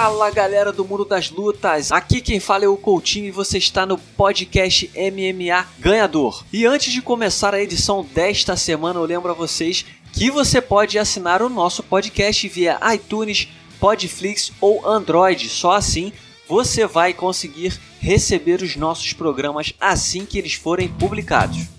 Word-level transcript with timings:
Fala 0.00 0.30
galera 0.30 0.72
do 0.72 0.84
mundo 0.84 1.04
das 1.04 1.28
lutas, 1.28 1.90
aqui 1.90 2.20
quem 2.20 2.38
fala 2.38 2.64
é 2.64 2.68
o 2.68 2.76
Coutinho 2.76 3.26
e 3.26 3.32
você 3.32 3.58
está 3.58 3.84
no 3.84 3.98
podcast 3.98 4.88
MMA 4.94 5.66
Ganhador. 5.80 6.44
E 6.52 6.64
antes 6.64 6.92
de 6.92 7.02
começar 7.02 7.52
a 7.52 7.60
edição 7.60 8.06
desta 8.14 8.56
semana, 8.56 9.00
eu 9.00 9.04
lembro 9.04 9.28
a 9.28 9.34
vocês 9.34 9.84
que 10.12 10.30
você 10.30 10.60
pode 10.60 11.00
assinar 11.00 11.42
o 11.42 11.48
nosso 11.48 11.82
podcast 11.82 12.46
via 12.46 12.78
iTunes, 12.94 13.48
Podflix 13.80 14.52
ou 14.60 14.88
Android. 14.88 15.48
Só 15.48 15.72
assim 15.72 16.12
você 16.48 16.86
vai 16.86 17.12
conseguir 17.12 17.76
receber 17.98 18.62
os 18.62 18.76
nossos 18.76 19.12
programas 19.12 19.72
assim 19.80 20.24
que 20.24 20.38
eles 20.38 20.54
forem 20.54 20.86
publicados. 20.86 21.77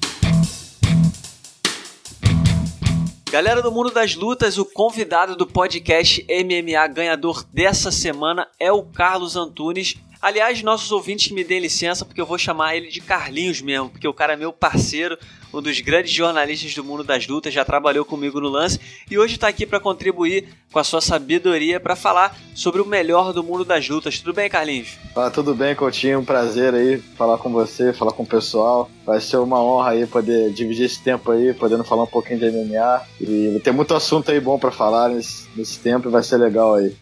Galera 3.31 3.61
do 3.61 3.71
mundo 3.71 3.91
das 3.91 4.15
lutas, 4.15 4.57
o 4.57 4.65
convidado 4.65 5.35
do 5.35 5.45
podcast 5.45 6.25
MMA 6.27 6.87
ganhador 6.87 7.45
dessa 7.53 7.91
semana 7.91 8.47
é 8.59 8.71
o 8.71 8.81
Carlos 8.81 9.35
Antunes. 9.35 9.95
Aliás, 10.19 10.63
nossos 10.63 10.91
ouvintes 10.91 11.31
me 11.31 11.43
deem 11.43 11.61
licença 11.61 12.03
porque 12.03 12.19
eu 12.19 12.25
vou 12.25 12.39
chamar 12.39 12.75
ele 12.75 12.87
de 12.87 12.99
Carlinhos 12.99 13.61
mesmo, 13.61 13.91
porque 13.91 14.07
o 14.07 14.13
cara 14.15 14.33
é 14.33 14.35
meu 14.35 14.51
parceiro, 14.51 15.15
um 15.53 15.61
dos 15.61 15.79
grandes 15.81 16.11
jornalistas 16.11 16.73
do 16.73 16.83
mundo 16.83 17.03
das 17.03 17.27
lutas, 17.27 17.53
já 17.53 17.65
trabalhou 17.65 18.05
comigo 18.05 18.39
no 18.39 18.49
lance 18.49 18.79
e 19.09 19.17
hoje 19.17 19.35
está 19.35 19.47
aqui 19.47 19.65
para 19.65 19.79
contribuir 19.79 20.47
com 20.71 20.79
a 20.79 20.83
sua 20.83 21.01
sabedoria 21.01 21.79
para 21.79 21.95
falar 21.95 22.37
sobre 22.53 22.81
o 22.81 22.85
melhor 22.85 23.33
do 23.33 23.43
mundo 23.43 23.65
das 23.65 23.87
lutas. 23.89 24.19
Tudo 24.19 24.33
bem, 24.33 24.49
Carlinhos? 24.49 24.97
Fala, 25.13 25.31
tudo 25.31 25.55
bem, 25.55 25.75
Coutinho? 25.75 26.19
Um 26.19 26.25
prazer 26.25 26.73
aí 26.73 26.99
falar 27.17 27.37
com 27.37 27.51
você, 27.51 27.91
falar 27.91 28.11
com 28.11 28.23
o 28.23 28.27
pessoal. 28.27 28.89
Vai 29.05 29.19
ser 29.19 29.37
uma 29.37 29.61
honra 29.61 29.91
aí 29.91 30.05
poder 30.05 30.51
dividir 30.51 30.85
esse 30.85 31.01
tempo 31.01 31.31
aí, 31.31 31.53
podendo 31.53 31.83
falar 31.83 32.03
um 32.03 32.07
pouquinho 32.07 32.39
de 32.39 32.51
MMA. 32.51 33.01
E 33.19 33.59
tem 33.63 33.73
muito 33.73 33.95
assunto 33.95 34.29
aí 34.31 34.39
bom 34.39 34.59
para 34.59 34.71
falar 34.71 35.09
nesse, 35.09 35.47
nesse 35.55 35.79
tempo 35.79 36.07
e 36.07 36.11
vai 36.11 36.21
ser 36.21 36.37
legal 36.37 36.75
aí. 36.75 36.95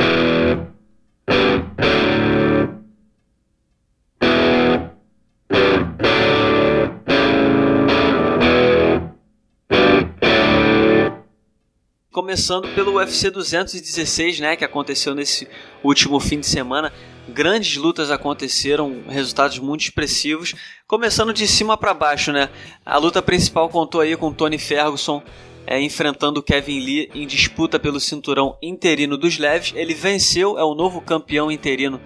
Começando 12.38 12.67
pelo 12.75 12.97
UFC 12.97 13.31
216, 13.31 14.39
né, 14.39 14.55
que 14.55 14.63
aconteceu 14.63 15.16
nesse 15.16 15.47
último 15.83 16.19
fim 16.19 16.39
de 16.39 16.45
semana. 16.45 16.93
Grandes 17.27 17.77
lutas 17.77 18.11
aconteceram, 18.11 19.02
resultados 19.09 19.57
muito 19.57 19.81
expressivos, 19.81 20.53
começando 20.85 21.33
de 21.33 21.47
cima 21.47 21.75
para 21.75 21.95
baixo, 21.95 22.31
né? 22.31 22.47
A 22.85 22.95
luta 22.99 23.23
principal 23.23 23.67
contou 23.69 24.02
aí 24.02 24.15
com 24.15 24.31
Tony 24.31 24.59
Ferguson 24.59 25.23
é, 25.65 25.81
enfrentando 25.81 26.43
Kevin 26.43 26.80
Lee 26.80 27.09
em 27.15 27.25
disputa 27.25 27.80
pelo 27.80 27.99
cinturão 27.99 28.55
interino 28.61 29.17
dos 29.17 29.39
leves. 29.39 29.73
Ele 29.75 29.95
venceu, 29.95 30.59
é 30.59 30.63
o 30.63 30.75
novo 30.75 31.02
campeão 31.02 31.52
interino 31.52 31.99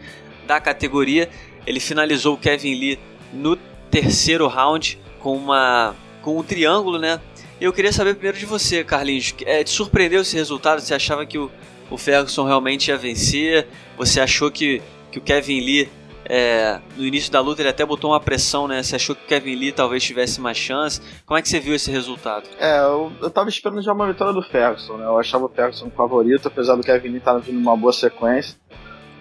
da 0.47 0.61
categoria. 0.61 1.29
Ele 1.67 1.81
finalizou 1.81 2.37
Kevin 2.37 2.73
Lee 2.73 2.99
no 3.33 3.57
terceiro 3.91 4.47
round 4.47 4.97
com 5.19 5.35
uma 5.35 5.93
com 6.21 6.37
um 6.37 6.43
triângulo, 6.43 6.99
né? 6.99 7.19
Eu 7.61 7.71
queria 7.71 7.93
saber 7.93 8.15
primeiro 8.15 8.39
de 8.39 8.45
você, 8.47 8.83
Carlinhos. 8.83 9.35
É, 9.45 9.63
te 9.63 9.69
surpreendeu 9.69 10.21
esse 10.21 10.35
resultado? 10.35 10.81
Você 10.81 10.95
achava 10.95 11.27
que 11.27 11.37
o, 11.37 11.51
o 11.91 11.97
Ferguson 11.97 12.43
realmente 12.43 12.87
ia 12.87 12.97
vencer? 12.97 13.67
Você 13.99 14.19
achou 14.19 14.49
que, 14.49 14.81
que 15.11 15.19
o 15.19 15.21
Kevin 15.21 15.59
Lee, 15.59 15.89
é, 16.25 16.81
no 16.97 17.05
início 17.05 17.31
da 17.31 17.39
luta, 17.39 17.61
ele 17.61 17.69
até 17.69 17.85
botou 17.85 18.09
uma 18.09 18.19
pressão, 18.19 18.67
né? 18.67 18.81
Você 18.81 18.95
achou 18.95 19.15
que 19.15 19.23
o 19.25 19.27
Kevin 19.27 19.53
Lee 19.53 19.71
talvez 19.71 20.03
tivesse 20.03 20.41
mais 20.41 20.57
chance? 20.57 20.99
Como 21.23 21.37
é 21.37 21.41
que 21.43 21.47
você 21.47 21.59
viu 21.59 21.75
esse 21.75 21.91
resultado? 21.91 22.49
É, 22.59 22.79
eu, 22.79 23.11
eu 23.21 23.29
tava 23.29 23.47
esperando 23.47 23.83
já 23.83 23.93
uma 23.93 24.07
vitória 24.07 24.33
do 24.33 24.41
Ferguson, 24.41 24.97
né? 24.97 25.05
Eu 25.05 25.19
achava 25.19 25.45
o 25.45 25.49
Ferguson 25.49 25.91
favorito, 25.91 26.47
apesar 26.47 26.75
do 26.75 26.81
Kevin 26.81 27.09
Lee 27.09 27.17
estar 27.17 27.37
vindo 27.37 27.59
numa 27.59 27.77
boa 27.77 27.93
sequência. 27.93 28.57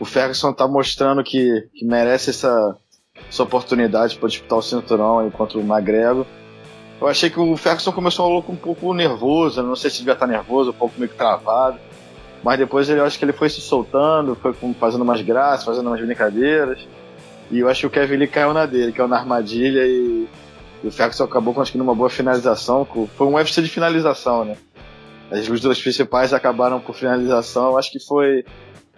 O 0.01 0.07
Ferguson 0.07 0.51
tá 0.55 0.67
mostrando 0.67 1.23
que, 1.23 1.69
que 1.75 1.85
merece 1.85 2.31
essa, 2.31 2.75
essa 3.29 3.43
oportunidade 3.43 4.17
para 4.17 4.31
disputar 4.31 4.59
o 4.59 4.63
cinturão 4.63 5.19
aí 5.19 5.31
contra 5.31 5.59
o 5.59 5.61
McGregor. 5.61 6.25
Eu 7.01 7.09
achei 7.09 7.31
que 7.31 7.41
o 7.41 7.57
Ferguson 7.57 7.93
começou 7.93 8.45
um 8.47 8.57
pouco 8.57 8.93
nervoso, 8.93 9.63
não 9.63 9.75
sei 9.75 9.91
se 9.91 9.99
devia 9.99 10.13
estar 10.13 10.27
nervoso, 10.27 10.71
um 10.71 10.75
pouco 10.75 10.95
meio 10.99 11.11
que 11.11 11.17
travado. 11.17 11.79
Mas 12.43 12.59
depois 12.59 12.89
ele, 12.89 13.01
eu 13.01 13.05
acho 13.05 13.19
que 13.19 13.25
ele 13.25 13.33
foi 13.33 13.49
se 13.49 13.61
soltando, 13.61 14.35
foi 14.35 14.55
fazendo 14.79 15.03
umas 15.03 15.21
graças, 15.23 15.65
fazendo 15.65 15.87
umas 15.87 16.01
brincadeiras. 16.01 16.87
E 17.51 17.59
eu 17.59 17.69
acho 17.69 17.81
que 17.81 17.87
o 17.87 17.91
Kevin 17.91 18.17
Lee 18.17 18.29
caiu 18.29 18.53
na 18.53 18.67
dele, 18.67 18.93
caiu 18.93 19.09
na 19.09 19.17
armadilha 19.17 19.85
e, 19.85 20.29
e 20.85 20.87
o 20.87 20.93
Ferguson 20.93 21.25
acabou 21.25 21.55
conseguindo 21.55 21.85
uma 21.85 21.95
boa 21.95 22.11
finalização. 22.11 22.87
Foi 23.17 23.27
um 23.27 23.35
UFC 23.35 23.63
de 23.63 23.69
finalização, 23.69 24.45
né? 24.45 24.57
As 25.31 25.49
lutas 25.49 25.81
principais 25.81 26.33
acabaram 26.35 26.81
por 26.81 26.95
finalização. 26.95 27.71
Eu 27.71 27.79
acho 27.79 27.91
que 27.91 28.01
foi 28.01 28.45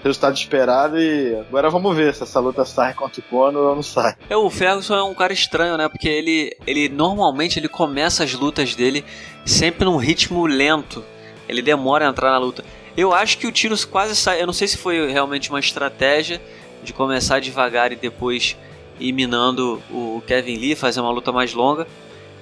resultado 0.02 0.34
esperado 0.34 0.98
e 0.98 1.36
agora 1.36 1.70
vamos 1.70 1.96
ver 1.96 2.14
se 2.14 2.22
essa 2.22 2.40
luta 2.40 2.64
sai 2.64 2.92
contra 2.92 3.20
o 3.20 3.24
Conor 3.24 3.70
ou 3.70 3.74
não 3.76 3.82
sai. 3.82 4.16
É, 4.28 4.36
o 4.36 4.50
Ferguson 4.50 4.94
é 4.96 5.02
um 5.02 5.14
cara 5.14 5.32
estranho, 5.32 5.76
né? 5.76 5.88
Porque 5.88 6.08
ele, 6.08 6.56
ele 6.66 6.88
normalmente 6.88 7.58
ele 7.58 7.68
começa 7.68 8.24
as 8.24 8.34
lutas 8.34 8.74
dele 8.74 9.04
sempre 9.44 9.84
num 9.84 9.96
ritmo 9.96 10.44
lento. 10.46 11.04
Ele 11.48 11.62
demora 11.62 12.06
a 12.06 12.10
entrar 12.10 12.30
na 12.30 12.38
luta. 12.38 12.64
Eu 12.96 13.12
acho 13.12 13.38
que 13.38 13.46
o 13.46 13.52
tiro 13.52 13.76
quase 13.88 14.16
sai. 14.16 14.42
Eu 14.42 14.46
não 14.46 14.52
sei 14.52 14.66
se 14.66 14.76
foi 14.76 15.10
realmente 15.10 15.50
uma 15.50 15.60
estratégia 15.60 16.40
de 16.82 16.92
começar 16.92 17.40
devagar 17.40 17.92
e 17.92 17.96
depois 17.96 18.56
ir 18.98 19.12
minando 19.12 19.82
o 19.90 20.22
Kevin 20.26 20.56
Lee, 20.56 20.74
fazer 20.74 21.00
uma 21.00 21.10
luta 21.10 21.30
mais 21.32 21.54
longa. 21.54 21.86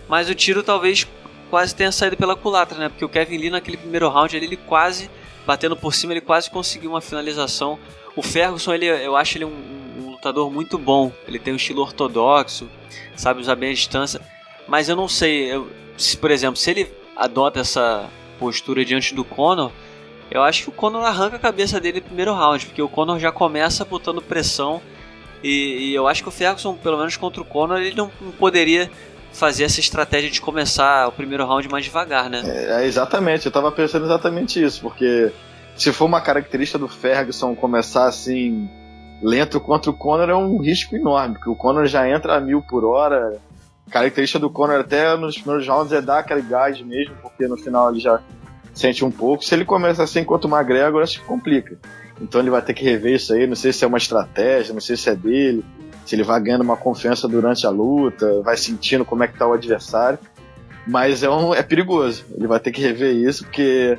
Mas 0.09 0.29
o 0.29 0.35
tiro 0.35 0.63
talvez 0.63 1.07
quase 1.51 1.75
tenha 1.75 1.93
saído 1.93 2.17
pela 2.17 2.35
culatra, 2.35 2.79
né? 2.79 2.89
Porque 2.89 3.05
o 3.05 3.09
Kevin 3.09 3.37
Lee 3.37 3.51
naquele 3.51 3.77
primeiro 3.77 4.09
round 4.09 4.35
ele, 4.35 4.47
ele 4.47 4.57
quase 4.57 5.11
batendo 5.47 5.77
por 5.77 5.95
cima, 5.95 6.13
ele 6.13 6.21
quase 6.21 6.51
conseguiu 6.51 6.91
uma 6.91 7.01
finalização. 7.01 7.79
O 8.17 8.23
Ferguson, 8.23 8.75
ele, 8.75 8.87
eu 8.87 9.17
acho 9.17 9.39
ele 9.39 9.45
um, 9.45 9.55
um 9.99 10.11
lutador 10.11 10.51
muito 10.51 10.79
bom. 10.79 11.13
Ele 11.27 11.39
tem 11.39 11.53
um 11.53 11.57
estilo 11.57 11.83
ortodoxo, 11.83 12.69
sabe 13.17 13.41
usar 13.41 13.57
bem 13.57 13.71
a 13.71 13.75
distância. 13.75 14.21
Mas 14.67 14.89
eu 14.89 14.97
não 14.97 15.09
sei, 15.09 15.53
eu, 15.53 15.71
se, 15.97 16.17
por 16.17 16.31
exemplo, 16.31 16.57
se 16.57 16.71
ele 16.71 16.93
adota 17.17 17.61
essa 17.61 18.09
postura 18.39 18.85
diante 18.85 19.15
do 19.15 19.25
Conor, 19.25 19.71
eu 20.31 20.43
acho 20.43 20.63
que 20.63 20.69
o 20.69 20.73
Conor 20.73 21.05
arranca 21.05 21.37
a 21.37 21.41
cabeça 21.41 21.81
dele 21.81 22.01
no 22.01 22.07
primeiro 22.07 22.33
round, 22.33 22.67
porque 22.67 22.81
o 22.81 22.89
Conor 22.89 23.19
já 23.19 23.33
começa 23.33 23.85
botando 23.85 24.23
pressão. 24.23 24.81
E, 25.43 25.89
e 25.91 25.95
eu 25.95 26.07
acho 26.07 26.23
que 26.23 26.29
o 26.29 26.33
Ferguson, 26.33 26.75
pelo 26.75 26.99
menos 26.99 27.17
contra 27.17 27.43
o 27.43 27.45
Conor, 27.45 27.81
ele 27.81 27.97
não, 27.97 28.11
não 28.21 28.31
poderia 28.31 28.91
fazer 29.33 29.65
essa 29.65 29.81
estratégia 29.81 30.31
de 30.31 30.41
começar 30.41 31.09
o 31.09 31.13
primeiro 31.13 31.47
round 31.47 31.69
mais 31.69 31.85
devagar, 31.85 32.29
né? 32.29 32.43
É, 32.45 32.87
exatamente, 32.87 33.47
eu 33.47 33.53
tava 33.53 33.71
pensando 33.71 34.05
exatamente 34.05 34.63
isso, 34.63 34.81
porque 34.81 35.33
se 35.77 35.93
for 35.93 36.05
uma 36.07 36.21
característica 36.21 36.79
do 36.79 36.89
Ferguson 36.89 37.55
começar 37.55 38.07
assim 38.07 38.69
lento 39.23 39.61
contra 39.61 39.91
o 39.91 39.95
Conor 39.95 40.29
é 40.31 40.35
um 40.35 40.59
risco 40.59 40.97
enorme, 40.97 41.35
porque 41.35 41.51
o 41.51 41.55
Conor 41.55 41.87
já 41.87 42.09
entra 42.09 42.37
a 42.37 42.41
mil 42.41 42.63
por 42.63 42.85
hora. 42.85 43.39
A 43.87 43.91
característica 43.91 44.39
do 44.39 44.51
Conor 44.51 44.81
até 44.81 45.17
nos 45.17 45.37
primeiros 45.37 45.67
rounds 45.67 45.93
é 45.93 46.01
dar 46.01 46.21
aquele 46.21 46.43
gás 46.43 46.81
mesmo, 46.81 47.15
porque 47.21 47.47
no 47.47 47.57
final 47.57 47.91
ele 47.91 48.01
já 48.01 48.21
sente 48.73 49.05
um 49.05 49.11
pouco. 49.11 49.45
Se 49.45 49.55
ele 49.55 49.65
começa 49.65 50.03
assim 50.03 50.25
contra 50.25 50.49
o 50.49 50.55
McGregor, 50.55 51.03
acho 51.03 51.21
que 51.21 51.27
complica. 51.27 51.79
Então 52.21 52.41
ele 52.41 52.51
vai 52.51 52.63
ter 52.63 52.75
que 52.75 52.85
rever 52.85 53.17
isso 53.17 53.33
aí, 53.33 53.47
não 53.47 53.57
sei 53.57 53.73
se 53.73 53.85
é 53.85 53.89
uma 53.89 53.99
estratégia, 53.99 54.73
não 54.73 54.81
sei 54.81 54.97
se 54.97 55.09
é 55.09 55.15
dele 55.15 55.65
se 56.05 56.15
ele 56.15 56.23
vai 56.23 56.41
ganhando 56.41 56.63
uma 56.63 56.77
confiança 56.77 57.29
durante 57.29 57.67
a 57.67 57.71
luta, 57.71 58.41
vai 58.43 58.57
sentindo 58.57 59.05
como 59.05 59.23
é 59.23 59.29
que 59.29 59.39
tá 59.39 59.47
o 59.47 59.53
adversário. 59.53 60.19
Mas 60.87 61.23
é, 61.23 61.31
um, 61.31 61.55
é 61.55 61.63
perigoso. 61.63 62.25
Ele 62.37 62.47
vai 62.47 62.59
ter 62.59 62.73
que 62.73 62.81
rever 62.81 63.15
isso, 63.15 63.45
porque 63.45 63.99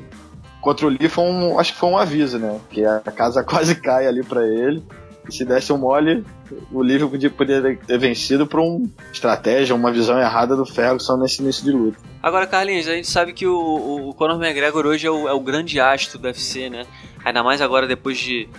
contra 0.60 0.86
o 0.86 0.90
Lee 0.90 1.08
foi 1.08 1.24
um, 1.24 1.60
acho 1.60 1.74
que 1.74 1.80
foi 1.80 1.90
um 1.90 1.98
aviso, 1.98 2.38
né? 2.38 2.60
Que 2.70 2.84
a 2.86 3.00
casa 3.00 3.44
quase 3.46 3.76
cai 3.76 4.08
ali 4.08 4.24
para 4.24 4.46
ele. 4.46 4.84
E 5.30 5.34
se 5.34 5.46
desse 5.46 5.72
um 5.72 5.78
mole, 5.78 6.26
o 6.72 6.82
Lee 6.82 7.00
podia, 7.08 7.30
poder 7.30 7.78
ter 7.78 7.98
vencido 7.98 8.48
por 8.48 8.60
uma 8.60 8.90
estratégia, 9.14 9.76
uma 9.76 9.92
visão 9.92 10.20
errada 10.20 10.56
do 10.56 10.66
Ferguson 10.66 11.18
nesse 11.18 11.42
início 11.42 11.64
de 11.64 11.72
luta. 11.72 11.98
Agora, 12.22 12.48
Carlinhos, 12.48 12.88
a 12.88 12.96
gente 12.96 13.08
sabe 13.08 13.32
que 13.32 13.46
o, 13.46 14.10
o 14.10 14.14
Conor 14.16 14.42
McGregor 14.42 14.86
hoje 14.86 15.06
é 15.06 15.12
o, 15.12 15.28
é 15.28 15.34
o 15.34 15.40
grande 15.40 15.80
astro 15.80 16.18
do 16.18 16.26
UFC, 16.26 16.70
né? 16.70 16.86
Ainda 17.24 17.44
mais 17.44 17.62
agora 17.62 17.88
depois 17.88 18.18
de 18.18 18.50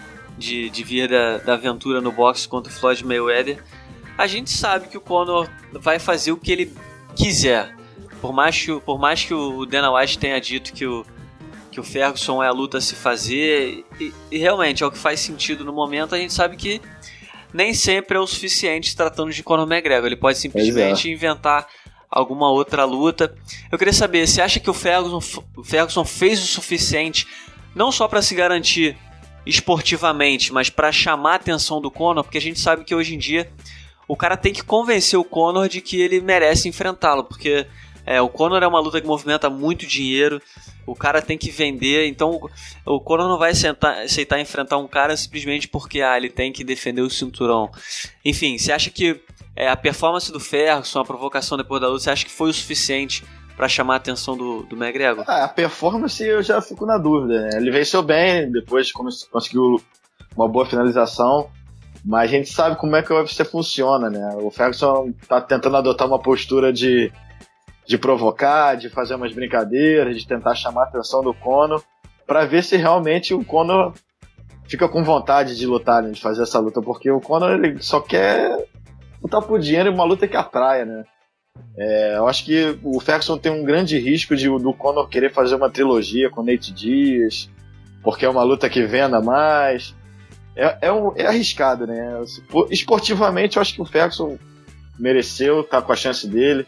de, 0.42 0.68
de 0.68 0.84
vir 0.84 1.08
da, 1.08 1.38
da 1.38 1.54
aventura 1.54 2.00
no 2.00 2.12
boxe 2.12 2.48
contra 2.48 2.70
o 2.70 2.74
Floyd 2.74 3.04
Mayweather, 3.04 3.62
a 4.18 4.26
gente 4.26 4.50
sabe 4.50 4.88
que 4.88 4.98
o 4.98 5.00
Conor 5.00 5.48
vai 5.72 5.98
fazer 5.98 6.32
o 6.32 6.36
que 6.36 6.52
ele 6.52 6.72
quiser. 7.16 7.74
Por 8.20 8.32
mais 8.32 8.60
que, 8.60 8.80
por 8.80 8.98
mais 8.98 9.24
que 9.24 9.32
o 9.32 9.64
Dana 9.64 9.92
White 9.92 10.18
tenha 10.18 10.40
dito 10.40 10.72
que 10.72 10.86
o, 10.86 11.04
que 11.70 11.80
o 11.80 11.82
Ferguson 11.82 12.42
é 12.42 12.48
a 12.48 12.52
luta 12.52 12.78
a 12.78 12.80
se 12.80 12.94
fazer, 12.94 13.84
e, 13.98 14.12
e 14.30 14.38
realmente 14.38 14.82
é 14.82 14.86
o 14.86 14.90
que 14.90 14.98
faz 14.98 15.20
sentido 15.20 15.64
no 15.64 15.72
momento, 15.72 16.14
a 16.14 16.18
gente 16.18 16.32
sabe 16.32 16.56
que 16.56 16.80
nem 17.52 17.72
sempre 17.74 18.16
é 18.16 18.20
o 18.20 18.26
suficiente 18.26 18.96
tratando 18.96 19.32
de 19.32 19.42
Conor 19.42 19.70
McGregor. 19.70 20.06
Ele 20.06 20.16
pode 20.16 20.38
simplesmente 20.38 21.08
é. 21.08 21.12
inventar 21.12 21.66
alguma 22.10 22.50
outra 22.50 22.84
luta. 22.84 23.34
Eu 23.70 23.78
queria 23.78 23.92
saber, 23.92 24.26
você 24.26 24.42
acha 24.42 24.60
que 24.60 24.70
o 24.70 24.74
Ferguson, 24.74 25.42
o 25.56 25.64
Ferguson 25.64 26.04
fez 26.04 26.42
o 26.42 26.46
suficiente 26.46 27.26
não 27.74 27.90
só 27.90 28.06
para 28.06 28.20
se 28.20 28.34
garantir 28.34 28.96
esportivamente, 29.46 30.52
mas 30.52 30.70
para 30.70 30.92
chamar 30.92 31.32
a 31.32 31.36
atenção 31.36 31.80
do 31.80 31.90
Conor, 31.90 32.24
porque 32.24 32.38
a 32.38 32.40
gente 32.40 32.60
sabe 32.60 32.84
que 32.84 32.94
hoje 32.94 33.14
em 33.14 33.18
dia 33.18 33.50
o 34.06 34.16
cara 34.16 34.36
tem 34.36 34.52
que 34.52 34.62
convencer 34.62 35.18
o 35.18 35.24
Conor 35.24 35.68
de 35.68 35.80
que 35.80 36.00
ele 36.00 36.20
merece 36.20 36.68
enfrentá-lo, 36.68 37.24
porque 37.24 37.66
É, 38.04 38.20
o 38.20 38.28
Conor 38.28 38.60
é 38.60 38.66
uma 38.66 38.80
luta 38.80 39.00
que 39.00 39.06
movimenta 39.06 39.48
muito 39.48 39.86
dinheiro. 39.86 40.42
O 40.84 40.96
cara 40.96 41.22
tem 41.22 41.38
que 41.38 41.52
vender, 41.52 42.08
então 42.08 42.40
o 42.84 42.98
Conor 43.00 43.28
não 43.28 43.38
vai 43.38 43.54
sentar, 43.54 44.02
aceitar 44.02 44.40
enfrentar 44.40 44.76
um 44.78 44.88
cara 44.88 45.16
simplesmente 45.16 45.68
porque 45.68 46.02
ah, 46.02 46.16
ele 46.16 46.28
tem 46.28 46.52
que 46.52 46.64
defender 46.64 47.02
o 47.02 47.08
cinturão. 47.08 47.70
Enfim, 48.24 48.58
você 48.58 48.72
acha 48.72 48.90
que 48.90 49.20
é, 49.54 49.68
a 49.68 49.76
performance 49.76 50.32
do 50.32 50.40
Ferguson, 50.40 50.98
a 50.98 51.04
provocação 51.04 51.56
depois 51.56 51.80
da 51.80 51.86
luta, 51.86 52.02
você 52.02 52.10
acha 52.10 52.24
que 52.24 52.32
foi 52.32 52.50
o 52.50 52.52
suficiente 52.52 53.22
para 53.56 53.68
chamar 53.68 53.94
a 53.94 53.96
atenção 53.98 54.36
do, 54.36 54.62
do 54.62 54.76
McGregor? 54.76 55.24
Ah, 55.26 55.44
a 55.44 55.48
performance 55.48 56.22
eu 56.22 56.42
já 56.42 56.60
fico 56.60 56.86
na 56.86 56.98
dúvida. 56.98 57.42
Né? 57.42 57.50
Ele 57.54 57.70
venceu 57.70 58.02
bem, 58.02 58.50
depois 58.50 58.90
conseguiu 58.92 59.80
uma 60.36 60.48
boa 60.48 60.66
finalização. 60.66 61.50
Mas 62.04 62.24
a 62.24 62.34
gente 62.34 62.50
sabe 62.50 62.76
como 62.76 62.96
é 62.96 63.02
que 63.02 63.12
o 63.12 63.16
UFC 63.16 63.44
funciona, 63.44 64.10
né? 64.10 64.36
O 64.40 64.50
Ferguson 64.50 65.12
tá 65.28 65.40
tentando 65.40 65.76
adotar 65.76 66.08
uma 66.08 66.18
postura 66.18 66.72
de, 66.72 67.12
de 67.86 67.96
provocar, 67.96 68.74
de 68.74 68.88
fazer 68.88 69.14
umas 69.14 69.32
brincadeiras, 69.32 70.16
de 70.16 70.26
tentar 70.26 70.56
chamar 70.56 70.82
a 70.82 70.86
atenção 70.86 71.22
do 71.22 71.32
Conor, 71.32 71.80
para 72.26 72.44
ver 72.44 72.64
se 72.64 72.76
realmente 72.76 73.32
o 73.32 73.44
Conor 73.44 73.92
fica 74.66 74.88
com 74.88 75.04
vontade 75.04 75.56
de 75.56 75.64
lutar, 75.64 76.02
né, 76.02 76.10
de 76.10 76.20
fazer 76.20 76.42
essa 76.42 76.58
luta, 76.58 76.82
porque 76.82 77.10
o 77.10 77.20
Conor 77.20 77.52
ele 77.52 77.80
só 77.80 78.00
quer 78.00 78.66
lutar 79.22 79.42
por 79.42 79.60
dinheiro 79.60 79.88
e 79.90 79.94
uma 79.94 80.04
luta 80.04 80.26
que 80.26 80.36
atraia, 80.36 80.84
né? 80.84 81.04
É, 81.76 82.16
eu 82.16 82.28
acho 82.28 82.44
que 82.44 82.78
o 82.82 83.00
Ferguson 83.00 83.38
tem 83.38 83.50
um 83.50 83.64
grande 83.64 83.98
risco 83.98 84.36
de 84.36 84.46
do 84.46 84.72
Conor 84.72 85.08
querer 85.08 85.32
fazer 85.32 85.54
uma 85.54 85.70
trilogia 85.70 86.28
com 86.30 86.42
Nate 86.42 86.72
Diaz, 86.72 87.50
porque 88.02 88.24
é 88.24 88.28
uma 88.28 88.42
luta 88.42 88.68
que 88.68 88.82
venda 88.82 89.20
mais 89.20 89.94
é, 90.54 90.78
é, 90.82 90.92
um, 90.92 91.12
é 91.16 91.26
arriscado, 91.26 91.86
né? 91.86 92.20
Esportivamente, 92.70 93.56
eu 93.56 93.62
acho 93.62 93.74
que 93.74 93.82
o 93.82 93.86
Ferguson 93.86 94.38
mereceu, 94.98 95.64
tá 95.64 95.80
com 95.80 95.92
a 95.92 95.96
chance 95.96 96.26
dele. 96.26 96.66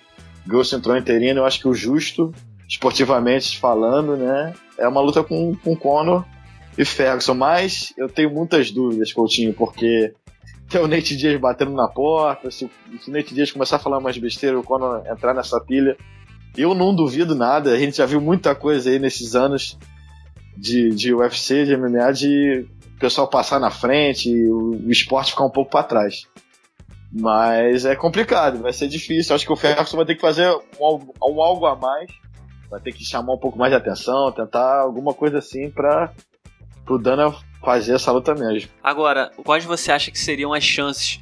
O 0.51 0.65
cinturão 0.65 0.97
interino, 0.97 1.41
eu 1.41 1.47
acho 1.47 1.61
que 1.61 1.69
o 1.69 1.75
justo, 1.75 2.33
esportivamente 2.69 3.59
falando, 3.59 4.17
né? 4.17 4.55
É 4.79 4.89
uma 4.89 5.01
luta 5.01 5.23
com, 5.23 5.55
com 5.57 5.77
Conor 5.77 6.25
e 6.77 6.85
Ferguson. 6.85 7.35
Mas 7.35 7.93
eu 7.97 8.09
tenho 8.09 8.31
muitas 8.31 8.71
dúvidas, 8.71 9.13
Coutinho, 9.13 9.53
porque 9.53 10.13
tem 10.69 10.81
o 10.81 10.89
Nate 10.89 11.17
Diaz 11.17 11.39
batendo 11.41 11.73
na 11.73 11.89
porta. 11.89 12.51
Se, 12.51 12.71
se 13.01 13.11
o 13.11 13.13
Nate 13.13 13.35
Diaz 13.35 13.53
começar 13.53 13.77
a 13.77 13.81
falar 13.81 13.99
umas 13.99 14.17
besteiras, 14.19 14.59
o 14.59 14.63
Conor 14.63 15.07
entrar 15.07 15.35
nessa 15.35 15.61
pilha. 15.61 15.97
Eu 16.57 16.75
não 16.75 16.95
duvido 16.95 17.35
nada, 17.35 17.73
a 17.73 17.79
gente 17.79 17.97
já 17.97 18.07
viu 18.07 18.21
muita 18.21 18.55
coisa 18.55 18.89
aí 18.89 18.99
nesses 18.99 19.35
anos 19.35 19.77
de, 20.57 20.91
de 20.91 21.13
UFC, 21.13 21.65
de 21.65 21.77
MMA, 21.77 22.13
de 22.13 22.67
o 22.95 22.99
pessoal 22.99 23.29
passar 23.29 23.59
na 23.59 23.71
frente 23.71 24.31
e 24.31 24.49
o, 24.49 24.71
o 24.87 24.91
esporte 24.91 25.33
ficar 25.33 25.45
um 25.45 25.51
pouco 25.51 25.71
para 25.71 25.83
trás. 25.83 26.27
Mas 27.13 27.85
é 27.85 27.95
complicado, 27.95 28.63
vai 28.63 28.73
ser 28.73 28.89
difícil. 28.89 29.35
Acho 29.35 29.47
que 29.47 29.53
o 29.53 29.57
Ferguson 29.57 29.97
vai 29.97 30.07
ter 30.07 30.15
que 30.15 30.21
fazer 30.21 30.49
um, 30.81 30.95
um, 31.23 31.43
algo 31.43 31.67
a 31.67 31.77
mais, 31.77 32.11
vai 32.71 32.81
ter 32.81 32.93
que 32.93 33.05
chamar 33.05 33.35
um 33.35 33.39
pouco 33.39 33.59
mais 33.59 33.71
de 33.71 33.77
atenção, 33.77 34.33
tentar 34.33 34.81
alguma 34.81 35.13
coisa 35.13 35.39
assim 35.39 35.71
para 35.71 36.13
o 36.89 36.99
Dana 36.99 37.33
fazer 37.65 37.95
essa 37.95 38.13
luta 38.13 38.35
mesmo. 38.35 38.71
Agora, 38.83 39.31
quais 39.45 39.65
você 39.65 39.91
acha 39.91 40.11
que 40.11 40.19
seriam 40.19 40.53
as 40.53 40.63
chances 40.63 41.21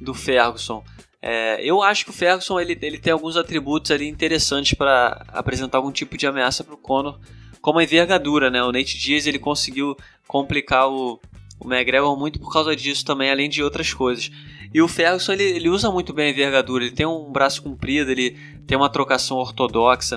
do 0.00 0.14
Ferguson? 0.14 0.84
É, 1.22 1.62
eu 1.62 1.82
acho 1.82 2.04
que 2.04 2.10
o 2.10 2.14
Ferguson 2.14 2.58
ele, 2.58 2.78
ele 2.80 2.98
tem 2.98 3.12
alguns 3.12 3.36
atributos 3.36 3.90
ali 3.90 4.08
interessantes 4.08 4.74
para 4.74 5.24
apresentar 5.28 5.78
algum 5.78 5.92
tipo 5.92 6.16
de 6.16 6.26
ameaça 6.26 6.64
para 6.64 6.74
o 6.74 6.78
Conor, 6.78 7.18
como 7.60 7.78
a 7.78 7.84
envergadura, 7.84 8.50
né? 8.50 8.62
O 8.62 8.72
Nate 8.72 8.98
Diaz 8.98 9.26
ele 9.26 9.38
conseguiu 9.38 9.94
complicar 10.26 10.88
o, 10.88 11.20
o 11.58 11.70
McGregor 11.70 12.18
muito 12.18 12.40
por 12.40 12.50
causa 12.50 12.74
disso 12.74 13.04
também, 13.04 13.30
além 13.30 13.50
de 13.50 13.62
outras 13.62 13.92
coisas. 13.92 14.30
E 14.72 14.80
o 14.80 14.88
Ferguson 14.88 15.32
ele, 15.32 15.44
ele 15.44 15.68
usa 15.68 15.90
muito 15.90 16.12
bem 16.14 16.28
a 16.28 16.30
envergadura, 16.30 16.84
ele 16.84 16.94
tem 16.94 17.04
um 17.04 17.30
braço 17.30 17.62
comprido, 17.62 18.10
ele 18.10 18.38
tem 18.66 18.78
uma 18.78 18.88
trocação 18.88 19.36
ortodoxa. 19.36 20.16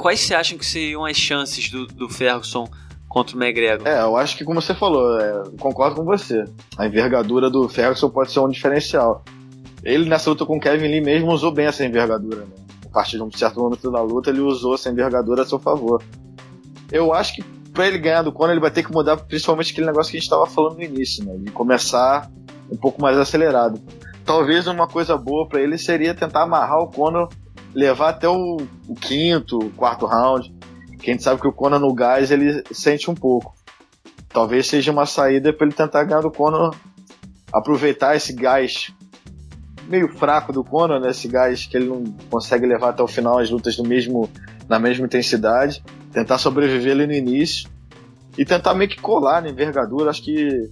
Quais 0.00 0.20
você 0.20 0.34
acham 0.34 0.58
que 0.58 0.66
seriam 0.66 1.04
as 1.04 1.16
chances 1.16 1.70
do, 1.70 1.86
do 1.86 2.08
Ferguson 2.08 2.68
contra 3.10 3.36
o 3.36 3.42
McGregor? 3.42 3.86
É, 3.86 4.00
eu 4.00 4.16
acho 4.16 4.38
que 4.38 4.44
como 4.44 4.62
você 4.62 4.72
falou, 4.72 5.20
é, 5.20 5.42
concordo 5.58 5.96
com 5.96 6.04
você. 6.04 6.44
A 6.78 6.86
envergadura 6.86 7.50
do 7.50 7.68
Ferguson 7.68 8.08
pode 8.08 8.30
ser 8.30 8.38
um 8.38 8.48
diferencial. 8.48 9.22
Ele 9.82 10.08
nessa 10.08 10.30
luta 10.30 10.46
com 10.46 10.56
o 10.56 10.60
Kevin 10.60 10.86
Lee 10.86 11.00
mesmo 11.00 11.32
usou 11.32 11.50
bem 11.50 11.66
essa 11.66 11.84
envergadura. 11.84 12.42
Né? 12.42 12.54
A 12.86 12.88
partir 12.88 13.16
de 13.16 13.22
um 13.22 13.32
certo 13.32 13.60
momento 13.60 13.90
da 13.90 14.00
luta, 14.00 14.30
ele 14.30 14.40
usou 14.40 14.74
essa 14.74 14.88
envergadura 14.88 15.42
a 15.42 15.46
seu 15.46 15.58
favor. 15.58 16.02
Eu 16.92 17.12
acho 17.12 17.34
que 17.34 17.42
para 17.72 17.88
ele 17.88 17.98
ganhar 17.98 18.22
do 18.22 18.32
Conor, 18.32 18.52
ele 18.52 18.60
vai 18.60 18.70
ter 18.70 18.84
que 18.84 18.92
mudar 18.92 19.16
principalmente 19.16 19.72
aquele 19.72 19.86
negócio 19.86 20.10
que 20.10 20.16
a 20.16 20.20
gente 20.20 20.26
estava 20.26 20.46
falando 20.46 20.76
no 20.76 20.82
início, 20.82 21.24
né? 21.24 21.36
De 21.36 21.50
começar 21.50 22.30
um 22.70 22.76
pouco 22.76 23.02
mais 23.02 23.16
acelerado. 23.16 23.80
Talvez 24.24 24.66
uma 24.66 24.86
coisa 24.86 25.16
boa 25.16 25.48
para 25.48 25.60
ele 25.60 25.76
seria 25.76 26.14
tentar 26.14 26.42
amarrar 26.42 26.78
o 26.78 26.88
Conor, 26.88 27.28
levar 27.74 28.10
até 28.10 28.28
o, 28.28 28.58
o 28.88 28.94
quinto, 28.94 29.70
quarto 29.76 30.06
round. 30.06 30.52
Que 31.00 31.10
a 31.10 31.12
gente 31.14 31.22
sabe 31.22 31.40
que 31.40 31.48
o 31.48 31.52
Conor 31.52 31.80
no 31.80 31.92
gás 31.94 32.30
ele 32.30 32.62
sente 32.72 33.10
um 33.10 33.14
pouco. 33.14 33.54
Talvez 34.28 34.66
seja 34.66 34.92
uma 34.92 35.06
saída 35.06 35.52
para 35.52 35.66
ele 35.66 35.74
tentar 35.74 36.04
ganhar 36.04 36.20
do 36.20 36.30
Conor, 36.30 36.74
aproveitar 37.52 38.16
esse 38.16 38.32
gás 38.32 38.92
meio 39.88 40.08
fraco 40.16 40.52
do 40.52 40.62
Conor, 40.62 41.00
né? 41.00 41.10
Esse 41.10 41.26
gás 41.26 41.66
que 41.66 41.76
ele 41.76 41.86
não 41.86 42.04
consegue 42.30 42.66
levar 42.66 42.90
até 42.90 43.02
o 43.02 43.08
final 43.08 43.38
as 43.38 43.50
lutas 43.50 43.76
no 43.76 43.84
mesmo, 43.84 44.30
na 44.68 44.78
mesma 44.78 45.06
intensidade 45.06 45.82
tentar 46.12 46.38
sobreviver 46.38 46.92
ali 46.92 47.06
no 47.06 47.12
início 47.12 47.68
e 48.36 48.44
tentar 48.44 48.74
meio 48.74 48.90
que 48.90 49.00
colar 49.00 49.42
na 49.42 49.48
envergadura. 49.48 50.10
Acho 50.10 50.22
que. 50.22 50.70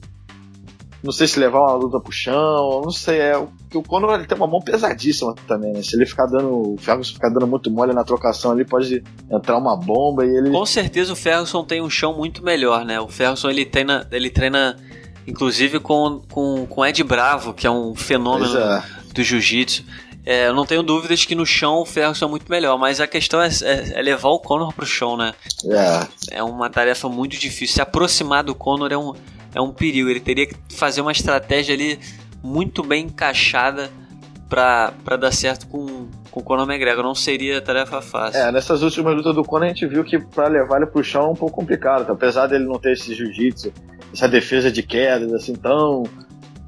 Não 1.03 1.13
sei 1.13 1.29
se 1.29 1.39
levar 1.39 1.61
uma 1.61 1.75
luta 1.75 2.01
pro 2.01 2.13
chão, 2.13 2.83
não 2.83 2.91
sei. 2.91 3.19
É, 3.19 3.39
o, 3.39 3.49
o 3.75 3.83
Conor 3.83 4.15
ele 4.15 4.27
tem 4.27 4.37
uma 4.37 4.47
mão 4.47 4.61
pesadíssima 4.61 5.35
também, 5.47 5.73
né? 5.73 5.83
Se 5.83 5.95
ele 5.95 6.05
ficar 6.05 6.27
dando. 6.27 6.75
O 6.75 6.77
Ferguson 6.79 7.15
ficar 7.15 7.29
dando 7.29 7.47
muito 7.47 7.71
mole 7.71 7.93
na 7.93 8.03
trocação 8.03 8.51
ali, 8.51 8.65
pode 8.65 9.03
entrar 9.31 9.57
uma 9.57 9.77
bomba 9.77 10.27
e 10.27 10.29
ele. 10.29 10.51
Com 10.51 10.67
certeza 10.67 11.13
o 11.13 11.17
Ferguson 11.17 11.65
tem 11.65 11.81
um 11.81 11.91
chão 11.91 12.15
muito 12.17 12.43
melhor, 12.43 12.85
né? 12.85 13.01
O 13.01 13.09
Ferguson 13.09 13.49
ele 13.49 13.65
treina, 13.65 14.09
ele 14.11 14.29
treina 14.29 14.77
inclusive 15.27 15.79
com, 15.79 16.23
com, 16.31 16.67
com 16.67 16.85
Ed 16.85 17.03
Bravo, 17.05 17.53
que 17.53 17.67
é 17.67 17.71
um 17.71 17.95
fenômeno 17.95 18.59
é. 18.59 18.83
do 19.13 19.23
jiu-jitsu. 19.23 19.85
É, 20.25 20.49
eu 20.49 20.55
não 20.55 20.67
tenho 20.67 20.83
dúvidas 20.83 21.25
que 21.25 21.35
no 21.35 21.47
chão 21.47 21.77
o 21.77 21.87
Ferguson 21.87 22.27
é 22.27 22.29
muito 22.29 22.51
melhor, 22.51 22.77
mas 22.77 23.01
a 23.01 23.07
questão 23.07 23.41
é, 23.41 23.49
é, 23.63 23.99
é 23.99 24.03
levar 24.03 24.29
o 24.29 24.39
Conor 24.39 24.75
pro 24.75 24.85
chão, 24.85 25.17
né? 25.17 25.33
É. 25.65 26.39
É 26.39 26.43
uma 26.43 26.69
tarefa 26.69 27.09
muito 27.09 27.39
difícil. 27.39 27.77
Se 27.77 27.81
aproximar 27.81 28.43
do 28.43 28.55
Conor 28.55 28.93
é 28.93 28.99
um, 28.99 29.15
é 29.55 29.61
um 29.61 29.73
perigo. 29.73 30.09
Ele 30.09 30.21
teria 30.21 30.47
que 30.47 30.55
fazer 30.71 31.01
uma 31.01 31.13
estratégia 31.13 31.75
ali 31.75 31.99
muito 32.43 32.83
bem 32.83 33.07
encaixada 33.07 33.91
para 34.49 35.17
dar 35.19 35.33
certo 35.33 35.67
com, 35.67 36.09
com 36.31 36.41
o 36.41 36.43
Conor 36.43 36.69
McGregor. 36.69 37.05
Não 37.05 37.15
seria 37.15 37.61
tarefa 37.61 38.01
fácil. 38.01 38.41
É, 38.41 38.51
nessas 38.51 38.83
últimas 38.83 39.15
lutas 39.15 39.35
do 39.35 39.45
Conor 39.45 39.67
a 39.67 39.69
gente 39.69 39.87
viu 39.87 40.03
que 40.03 40.19
para 40.19 40.49
levar 40.49 40.79
ele 40.79 40.87
pro 40.87 41.05
chão 41.05 41.27
é 41.27 41.29
um 41.29 41.35
pouco 41.35 41.55
complicado. 41.55 42.11
Apesar 42.11 42.47
dele 42.47 42.65
não 42.65 42.79
ter 42.79 42.93
esse 42.93 43.15
jiu-jitsu, 43.15 43.73
essa 44.13 44.29
defesa 44.29 44.71
de 44.71 44.83
quedas 44.83 45.33
assim 45.33 45.55
tão 45.55 46.05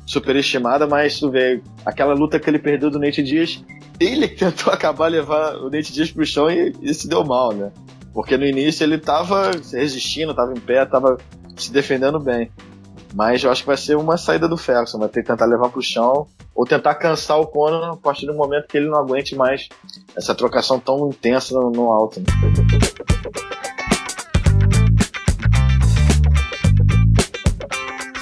superestimada, 0.05 0.87
mas 0.87 1.19
tu 1.19 1.31
vê 1.31 1.62
aquela 1.87 2.14
luta 2.14 2.38
que 2.38 2.50
ele 2.50 2.59
perdeu 2.59 2.90
do 2.90 2.99
Nate 2.99 3.23
Diaz, 3.23 3.64
ele 3.99 4.26
tentou 4.26 4.73
acabar 4.75 5.07
levar 5.07 5.55
o 5.57 5.71
Nate 5.71 5.93
Diaz 5.93 6.11
pro 6.11 6.26
chão 6.26 6.50
e, 6.50 6.75
e 6.83 6.93
se 6.93 7.09
deu 7.09 7.25
mal, 7.25 7.52
né? 7.52 7.71
Porque 8.12 8.37
no 8.37 8.45
início 8.45 8.83
ele 8.83 8.99
tava 8.99 9.52
resistindo, 9.73 10.35
tava 10.35 10.52
em 10.52 10.61
pé, 10.61 10.85
tava 10.85 11.16
se 11.57 11.73
defendendo 11.73 12.19
bem. 12.19 12.50
Mas 13.14 13.43
eu 13.43 13.50
acho 13.50 13.62
que 13.62 13.67
vai 13.67 13.76
ser 13.76 13.97
uma 13.97 14.17
saída 14.17 14.49
do 14.49 14.57
Ferguson, 14.57 14.99
vai 14.99 15.09
ter 15.09 15.23
que 15.23 15.26
tentar 15.26 15.47
levar 15.47 15.69
pro 15.69 15.83
chão 15.83 16.26
ou 16.55 16.64
tentar 16.64 16.95
cansar 16.95 17.40
o 17.40 17.47
Conor 17.47 17.93
a 17.93 17.97
partir 17.97 18.26
do 18.26 18.35
momento 18.35 18.69
que 18.69 18.76
ele 18.76 18.88
não 18.88 18.99
aguente 18.99 19.35
mais 19.35 19.69
essa 20.17 20.35
trocação 20.35 20.79
tão 20.79 21.09
intensa 21.09 21.55
no, 21.55 21.71
no 21.71 21.90
alto. 21.90 22.21
Né? 22.21 22.26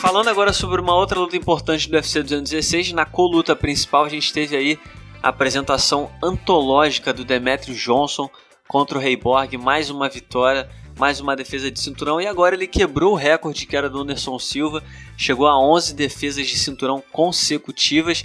Falando 0.00 0.28
agora 0.28 0.54
sobre 0.54 0.80
uma 0.80 0.94
outra 0.94 1.18
luta 1.18 1.36
importante 1.36 1.90
do 1.90 1.94
UFC 1.94 2.22
216, 2.22 2.92
na 2.92 3.04
coluta 3.04 3.54
principal 3.54 4.04
a 4.04 4.08
gente 4.08 4.32
teve 4.32 4.56
aí 4.56 4.78
a 5.22 5.28
apresentação 5.28 6.10
antológica 6.22 7.12
do 7.12 7.24
Demetrius 7.24 7.78
Johnson 7.78 8.30
contra 8.66 8.96
o 8.96 9.00
Rei 9.00 9.16
Borg, 9.16 9.58
mais 9.58 9.90
uma 9.90 10.08
vitória, 10.08 10.68
mais 10.98 11.20
uma 11.20 11.36
defesa 11.36 11.70
de 11.70 11.80
cinturão 11.80 12.20
e 12.20 12.26
agora 12.26 12.54
ele 12.54 12.66
quebrou 12.66 13.12
o 13.12 13.16
recorde 13.16 13.66
que 13.66 13.76
era 13.76 13.88
do 13.88 14.00
Anderson 14.00 14.38
Silva, 14.38 14.82
chegou 15.16 15.46
a 15.46 15.58
11 15.58 15.94
defesas 15.94 16.46
de 16.46 16.58
cinturão 16.58 17.02
consecutivas, 17.12 18.24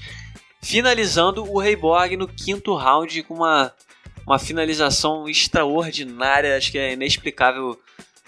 finalizando 0.61 1.43
o 1.43 1.59
Rei 1.59 1.75
Borg 1.75 2.17
no 2.17 2.27
quinto 2.27 2.73
round 2.73 3.23
com 3.23 3.35
uma, 3.35 3.71
uma 4.25 4.39
finalização 4.39 5.29
extraordinária, 5.29 6.57
acho 6.57 6.71
que 6.71 6.77
é 6.79 6.93
inexplicável 6.93 7.79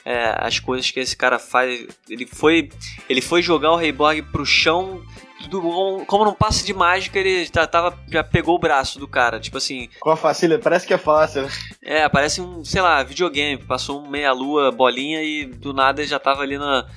é, 0.05 0.35
as 0.37 0.59
coisas 0.59 0.91
que 0.91 0.99
esse 0.99 1.17
cara 1.17 1.39
faz. 1.39 1.87
Ele 2.07 2.27
foi, 2.27 2.69
ele 3.09 3.21
foi 3.21 3.41
jogar 3.41 3.71
o 3.71 3.75
Reborg 3.75 4.21
pro 4.21 4.45
chão. 4.45 5.03
Tudo, 5.49 6.05
como 6.05 6.25
não 6.25 6.33
passa 6.33 6.65
de 6.65 6.73
mágica, 6.73 7.19
ele 7.19 7.45
já, 7.45 7.67
tava, 7.67 7.97
já 8.11 8.23
pegou 8.23 8.55
o 8.55 8.59
braço 8.59 8.99
do 8.99 9.07
cara. 9.07 9.39
Tipo 9.39 9.57
assim. 9.57 9.89
Com 9.99 10.11
a 10.11 10.17
facilidade, 10.17 10.63
parece 10.63 10.87
que 10.87 10.93
é 10.93 10.97
fácil. 10.97 11.47
É, 11.83 12.07
parece 12.09 12.41
um, 12.41 12.63
sei 12.63 12.81
lá, 12.81 13.03
videogame. 13.03 13.63
Passou 13.63 14.01
um 14.01 14.09
meia-lua, 14.09 14.71
bolinha 14.71 15.21
e 15.21 15.45
do 15.45 15.73
nada 15.73 16.01
ele 16.01 16.09
já 16.09 16.19
tava 16.19 16.41
ali 16.41 16.57
na, 16.57 16.87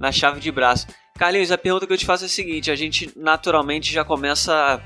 na 0.00 0.10
chave 0.10 0.40
de 0.40 0.50
braço. 0.50 0.86
Carlinhos, 1.18 1.52
a 1.52 1.58
pergunta 1.58 1.86
que 1.86 1.92
eu 1.92 1.98
te 1.98 2.06
faço 2.06 2.24
é 2.24 2.26
a 2.26 2.30
seguinte: 2.30 2.70
a 2.70 2.76
gente 2.76 3.12
naturalmente 3.16 3.92
já 3.92 4.04
começa 4.04 4.82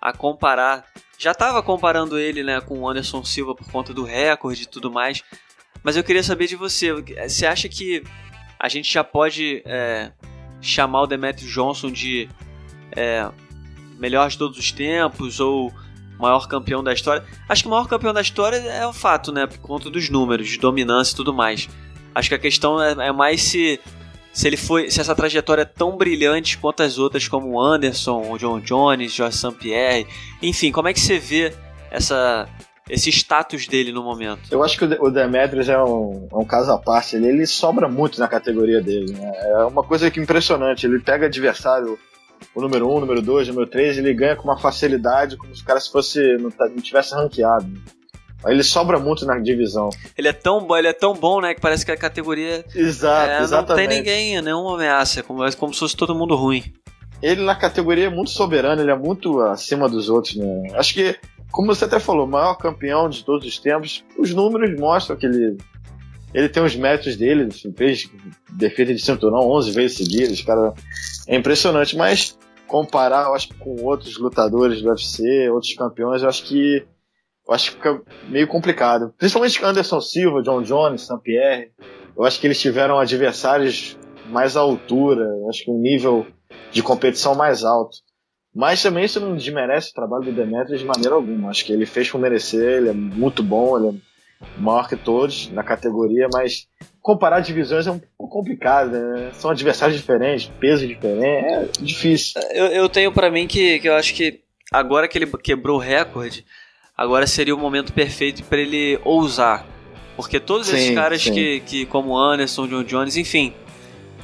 a, 0.00 0.10
a 0.10 0.12
comparar 0.12 0.84
já 1.20 1.32
estava 1.32 1.62
comparando 1.62 2.18
ele 2.18 2.42
né, 2.42 2.62
com 2.62 2.78
o 2.78 2.88
Anderson 2.88 3.22
Silva 3.22 3.54
por 3.54 3.70
conta 3.70 3.92
do 3.92 4.04
recorde 4.04 4.62
e 4.62 4.66
tudo 4.66 4.90
mais. 4.90 5.22
Mas 5.82 5.94
eu 5.94 6.02
queria 6.02 6.22
saber 6.22 6.46
de 6.46 6.56
você. 6.56 6.94
Você 6.94 7.44
acha 7.46 7.68
que 7.68 8.02
a 8.58 8.68
gente 8.70 8.90
já 8.90 9.04
pode 9.04 9.62
é, 9.66 10.12
chamar 10.62 11.02
o 11.02 11.06
Demetrius 11.06 11.52
Johnson 11.52 11.90
de 11.90 12.26
é, 12.96 13.28
melhor 13.98 14.28
de 14.28 14.38
todos 14.38 14.58
os 14.58 14.72
tempos 14.72 15.40
ou 15.40 15.72
maior 16.18 16.46
campeão 16.46 16.82
da 16.82 16.92
história? 16.92 17.24
Acho 17.48 17.62
que 17.62 17.68
o 17.68 17.70
maior 17.70 17.86
campeão 17.86 18.12
da 18.12 18.20
história 18.20 18.56
é 18.56 18.86
o 18.86 18.92
fato, 18.92 19.32
né? 19.32 19.46
Por 19.46 19.58
conta 19.58 19.90
dos 19.90 20.08
números, 20.08 20.48
de 20.48 20.58
dominância 20.58 21.12
e 21.12 21.16
tudo 21.16 21.32
mais. 21.32 21.68
Acho 22.14 22.28
que 22.28 22.34
a 22.34 22.38
questão 22.38 22.82
é, 22.82 23.08
é 23.08 23.12
mais 23.12 23.42
se 23.42 23.80
se 24.32 24.46
ele 24.46 24.56
foi, 24.56 24.90
se 24.90 25.00
essa 25.00 25.14
trajetória 25.14 25.62
é 25.62 25.64
tão 25.64 25.96
brilhante 25.96 26.56
quanto 26.56 26.82
as 26.82 26.98
outras 26.98 27.26
como 27.26 27.48
o 27.48 27.60
Anderson, 27.60 28.30
o 28.30 28.38
John 28.38 28.60
Jones, 28.60 29.12
Jorge 29.12 29.36
St. 29.36 29.52
Pierre, 29.52 30.06
enfim, 30.40 30.70
como 30.70 30.86
é 30.86 30.92
que 30.92 31.00
você 31.00 31.18
vê 31.18 31.52
essa 31.90 32.48
esse 32.88 33.08
status 33.10 33.68
dele 33.68 33.92
no 33.92 34.02
momento? 34.02 34.42
Eu 34.50 34.64
acho 34.64 34.76
que 34.76 34.84
o 34.84 35.10
Demetrius 35.10 35.68
é 35.68 35.80
um, 35.82 36.26
é 36.30 36.36
um 36.36 36.44
caso 36.44 36.72
à 36.72 36.78
parte. 36.78 37.14
Ele, 37.14 37.28
ele 37.28 37.46
sobra 37.46 37.88
muito 37.88 38.18
na 38.18 38.26
categoria 38.26 38.80
dele. 38.80 39.12
Né? 39.12 39.32
É 39.44 39.64
uma 39.64 39.84
coisa 39.84 40.10
que 40.10 40.18
é 40.18 40.22
impressionante. 40.22 40.86
Ele 40.86 40.98
pega 40.98 41.26
adversário, 41.26 41.96
o 42.54 42.60
número 42.60 42.88
1, 42.88 42.96
um, 42.96 43.00
número 43.00 43.22
2, 43.22 43.48
número 43.48 43.66
3, 43.66 43.98
ele 43.98 44.12
ganha 44.14 44.36
com 44.36 44.44
uma 44.44 44.58
facilidade, 44.58 45.36
como 45.36 45.54
se 45.54 45.62
o 45.62 45.64
cara 45.64 45.80
se 45.80 45.90
fosse, 45.90 46.20
não, 46.38 46.50
não 46.58 46.82
tivesse 46.82 47.14
ranqueado. 47.14 47.70
Ele 48.46 48.62
sobra 48.62 48.98
muito 48.98 49.26
na 49.26 49.38
divisão. 49.38 49.90
Ele 50.16 50.28
é 50.28 50.32
tão 50.32 50.60
bom, 50.64 50.76
ele 50.76 50.88
é 50.88 50.92
tão 50.92 51.12
bom, 51.14 51.40
né, 51.40 51.54
que 51.54 51.60
parece 51.60 51.84
que 51.84 51.92
a 51.92 51.96
categoria 51.96 52.64
Exato, 52.74 53.30
é, 53.30 53.42
exatamente. 53.42 53.68
não 53.68 53.76
tem 53.76 53.98
ninguém, 53.98 54.42
nenhuma 54.42 54.74
ameaça, 54.74 55.22
como, 55.22 55.44
é 55.44 55.52
como 55.52 55.74
se 55.74 55.80
fosse 55.80 55.96
todo 55.96 56.14
mundo 56.14 56.34
ruim. 56.34 56.64
Ele 57.22 57.42
na 57.42 57.54
categoria 57.54 58.06
é 58.06 58.10
muito 58.10 58.30
soberano, 58.30 58.80
ele 58.80 58.90
é 58.90 58.96
muito 58.96 59.40
acima 59.40 59.88
dos 59.88 60.08
outros, 60.08 60.36
né? 60.36 60.68
Acho 60.74 60.94
que, 60.94 61.16
como 61.52 61.74
você 61.74 61.84
até 61.84 62.00
falou, 62.00 62.24
o 62.24 62.30
maior 62.30 62.54
campeão 62.54 63.10
de 63.10 63.22
todos 63.22 63.46
os 63.46 63.58
tempos, 63.58 64.02
os 64.18 64.32
números 64.32 64.74
mostram 64.80 65.16
que 65.16 65.26
ele 65.26 65.58
ele 66.32 66.48
tem 66.48 66.62
os 66.62 66.76
méritos 66.76 67.16
dele, 67.16 67.48
fez 67.76 68.10
defesa 68.52 68.94
de 68.94 69.00
cinturão 69.00 69.48
11 69.50 69.72
vezes 69.72 69.96
seguidas, 69.96 70.40
cara, 70.42 70.74
é 71.26 71.36
impressionante, 71.36 71.96
mas 71.96 72.38
comparar, 72.66 73.26
eu 73.26 73.34
acho 73.34 73.48
com 73.54 73.82
outros 73.82 74.16
lutadores 74.18 74.80
do 74.80 74.88
UFC, 74.88 75.50
outros 75.50 75.74
campeões, 75.74 76.22
eu 76.22 76.28
acho 76.28 76.44
que 76.44 76.86
eu 77.48 77.54
acho 77.54 77.70
que 77.72 77.76
fica 77.78 78.00
meio 78.28 78.46
complicado. 78.46 79.12
Principalmente 79.18 79.64
Anderson 79.64 80.00
Silva, 80.00 80.40
John 80.40 80.62
Jones, 80.62 81.02
St. 81.02 81.18
Pierre. 81.20 81.72
Eu 82.16 82.24
acho 82.24 82.38
que 82.38 82.46
eles 82.46 82.60
tiveram 82.60 82.98
adversários 82.98 83.98
mais 84.26 84.56
à 84.56 84.60
altura, 84.60 85.26
acho 85.48 85.64
que 85.64 85.70
um 85.70 85.80
nível 85.80 86.26
de 86.70 86.80
competição 86.80 87.34
mais 87.34 87.64
alto. 87.64 87.96
Mas 88.54 88.82
também 88.82 89.04
isso 89.04 89.18
não 89.18 89.36
desmerece 89.36 89.90
o 89.90 89.94
trabalho 89.94 90.24
do 90.24 90.32
Demetrius 90.32 90.80
de 90.80 90.86
maneira 90.86 91.14
alguma. 91.14 91.50
Acho 91.50 91.64
que 91.64 91.72
ele 91.72 91.86
fez 91.86 92.08
por 92.08 92.20
merecer, 92.20 92.78
ele 92.78 92.88
é 92.88 92.92
muito 92.92 93.42
bom, 93.42 93.76
ele 93.76 93.88
é 93.88 94.00
maior 94.56 94.88
que 94.88 94.96
todos 94.96 95.50
na 95.50 95.62
categoria, 95.62 96.28
mas 96.32 96.66
comparar 97.02 97.40
divisões 97.40 97.86
é 97.86 97.90
um 97.90 97.98
pouco 97.98 98.32
complicado, 98.32 98.90
né? 98.90 99.30
São 99.34 99.50
adversários 99.50 99.98
diferentes, 99.98 100.50
peso 100.58 100.86
diferente, 100.86 101.52
é 101.52 101.68
difícil. 101.80 102.40
Eu, 102.52 102.66
eu 102.66 102.88
tenho 102.88 103.12
para 103.12 103.30
mim 103.30 103.46
que, 103.46 103.78
que 103.78 103.88
eu 103.88 103.94
acho 103.94 104.14
que 104.14 104.40
agora 104.70 105.08
que 105.08 105.18
ele 105.18 105.26
quebrou 105.26 105.76
o 105.76 105.80
recorde, 105.80 106.44
agora 106.96 107.26
seria 107.26 107.54
o 107.54 107.58
momento 107.58 107.92
perfeito 107.92 108.42
para 108.44 108.60
ele 108.60 108.98
ousar. 109.04 109.66
Porque 110.16 110.38
todos 110.38 110.66
sim, 110.66 110.76
esses 110.76 110.94
caras 110.94 111.24
que, 111.24 111.60
que, 111.60 111.86
como 111.86 112.16
Anderson, 112.16 112.66
John 112.66 112.84
Jones, 112.84 113.16
enfim, 113.16 113.54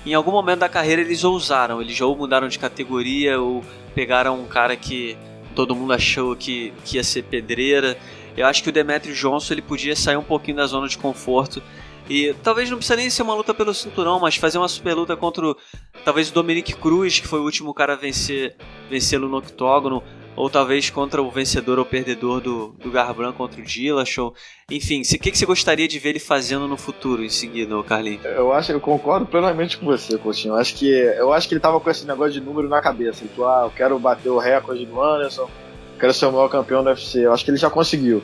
em 0.04 0.14
algum 0.14 0.30
momento 0.30 0.60
da 0.60 0.68
carreira 0.68 1.00
eles 1.00 1.24
ousaram. 1.24 1.80
Eles 1.80 1.98
ou 2.00 2.14
mudaram 2.14 2.48
de 2.48 2.58
categoria 2.58 3.40
ou 3.40 3.64
pegaram 3.94 4.38
um 4.38 4.46
cara 4.46 4.76
que 4.76 5.16
todo 5.54 5.74
mundo 5.74 5.92
achou 5.92 6.36
que, 6.36 6.72
que 6.84 6.96
ia 6.96 7.04
ser 7.04 7.22
pedreira. 7.22 7.96
Eu 8.36 8.46
acho 8.46 8.62
que 8.62 8.68
o 8.68 8.72
Demetrius 8.72 9.18
Johnson 9.18 9.54
ele 9.54 9.62
podia 9.62 9.96
sair 9.96 10.16
um 10.16 10.22
pouquinho 10.22 10.58
da 10.58 10.66
zona 10.66 10.88
de 10.88 10.98
conforto 10.98 11.62
e 12.08 12.34
talvez 12.42 12.70
não 12.70 12.78
precisa 12.78 12.96
nem 12.96 13.10
ser 13.10 13.22
uma 13.22 13.34
luta 13.34 13.52
pelo 13.52 13.74
cinturão, 13.74 14.20
mas 14.20 14.36
fazer 14.36 14.58
uma 14.58 14.68
super 14.68 14.94
luta 14.94 15.16
contra 15.16 15.46
o, 15.46 15.56
talvez 16.04 16.30
o 16.30 16.34
Dominic 16.34 16.74
Cruz, 16.74 17.18
que 17.18 17.26
foi 17.26 17.40
o 17.40 17.44
último 17.44 17.74
cara 17.74 17.94
a 17.94 17.96
vencer 17.96 18.56
vencê-lo 18.88 19.28
no 19.28 19.38
octógono, 19.38 20.02
ou 20.36 20.50
talvez 20.50 20.90
contra 20.90 21.20
o 21.20 21.30
vencedor 21.30 21.78
ou 21.78 21.84
perdedor 21.84 22.40
do, 22.40 22.68
do 22.78 22.90
Garbrandt 22.90 23.36
contra 23.36 23.60
o 23.60 23.64
Dillashaw. 23.64 24.34
Enfim, 24.70 25.00
o 25.00 25.18
que, 25.18 25.30
que 25.32 25.38
você 25.38 25.46
gostaria 25.46 25.88
de 25.88 25.98
ver 25.98 26.10
ele 26.10 26.18
fazendo 26.20 26.68
no 26.68 26.76
futuro 26.76 27.24
em 27.24 27.28
seguida, 27.28 27.82
Carlinhos? 27.82 28.24
Eu 28.24 28.52
acho, 28.52 28.70
eu 28.70 28.80
concordo 28.80 29.26
plenamente 29.26 29.78
com 29.78 29.86
você, 29.86 30.18
Coutinho. 30.18 30.54
Eu 30.54 30.58
acho 30.58 30.74
que, 30.74 30.86
eu 30.86 31.32
acho 31.32 31.48
que 31.48 31.54
ele 31.54 31.60
tava 31.60 31.80
com 31.80 31.90
esse 31.90 32.06
negócio 32.06 32.32
de 32.32 32.40
número 32.40 32.68
na 32.68 32.82
cabeça. 32.82 33.24
Ele 33.24 33.32
falou, 33.34 33.50
ah, 33.50 33.62
eu 33.64 33.70
quero 33.70 33.98
bater 33.98 34.28
o 34.28 34.38
recorde 34.38 34.84
do 34.84 35.02
Anderson, 35.02 35.48
quero 35.98 36.12
ser 36.12 36.26
o 36.26 36.32
maior 36.32 36.48
campeão 36.48 36.82
do 36.82 36.90
UFC. 36.90 37.24
Eu 37.24 37.32
acho 37.32 37.44
que 37.44 37.50
ele 37.50 37.58
já 37.58 37.70
conseguiu. 37.70 38.22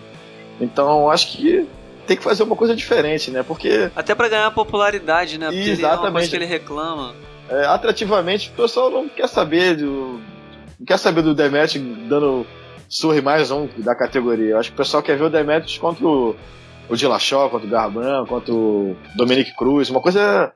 Então, 0.60 1.02
eu 1.02 1.10
acho 1.10 1.32
que 1.32 1.66
tem 2.06 2.16
que 2.16 2.22
fazer 2.22 2.42
uma 2.42 2.56
coisa 2.56 2.74
diferente, 2.74 3.30
né? 3.30 3.42
Porque. 3.42 3.90
Até 3.94 4.14
para 4.14 4.28
ganhar 4.28 4.50
popularidade, 4.50 5.38
né? 5.38 5.46
Porque 5.46 5.70
Exatamente. 5.70 6.34
Ele 6.34 6.44
é 6.44 6.46
que 6.46 6.54
ele 6.54 6.60
reclama. 6.60 7.14
É, 7.48 7.66
atrativamente, 7.66 8.50
o 8.50 8.52
pessoal 8.52 8.90
não 8.90 9.08
quer 9.08 9.28
saber 9.28 9.76
do, 9.76 10.20
não 10.78 10.86
quer 10.86 10.98
saber 10.98 11.22
do 11.22 11.34
Demetrius 11.34 11.84
dando 12.08 12.46
surre 12.88 13.20
mais 13.20 13.50
um 13.50 13.68
da 13.78 13.94
categoria. 13.94 14.50
Eu 14.50 14.58
acho 14.58 14.70
que 14.70 14.74
o 14.74 14.76
pessoal 14.76 15.02
quer 15.02 15.16
ver 15.16 15.24
o 15.24 15.30
Demetrius 15.30 15.78
contra 15.78 16.06
o, 16.06 16.36
o 16.88 16.96
Dillashaw, 16.96 17.50
contra 17.50 17.66
o 17.66 17.70
Garbrandt, 17.70 18.28
contra 18.28 18.54
o 18.54 18.96
Dominic 19.16 19.56
Cruz, 19.56 19.90
uma 19.90 20.00
coisa 20.00 20.52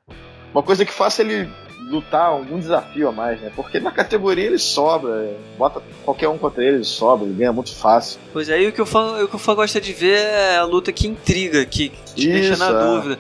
uma 0.53 0.63
coisa 0.63 0.85
que 0.85 0.93
faça 0.93 1.23
ele 1.23 1.49
lutar 1.79 2.27
algum 2.27 2.59
desafio 2.59 3.09
a 3.09 3.13
mais, 3.13 3.41
né? 3.41 3.53
Porque 3.55 3.79
na 3.79 3.91
categoria 3.91 4.47
ele 4.47 4.59
sobra, 4.59 5.37
bota 5.57 5.83
qualquer 6.05 6.29
um 6.29 6.39
contra 6.39 6.65
ele, 6.65 6.77
ele 6.77 6.85
sobra, 6.85 7.27
ele 7.27 7.35
ganha 7.35 7.53
muito 7.53 7.75
fácil. 7.75 8.19
Pois 8.33 8.49
é, 8.49 8.61
e 8.61 8.69
o 8.69 8.73
que 8.73 8.83
o 8.83 8.87
fã, 8.87 9.23
o 9.23 9.29
que 9.29 9.37
o 9.37 9.39
fã 9.39 9.55
gosta 9.55 9.81
de 9.81 9.93
ver 9.93 10.19
é 10.19 10.57
a 10.57 10.65
luta 10.65 10.93
que 10.93 11.07
intriga, 11.07 11.65
que 11.65 11.91
te 12.15 12.29
Isso, 12.29 12.29
deixa 12.29 12.57
na 12.57 12.71
é. 12.71 12.85
dúvida. 12.85 13.19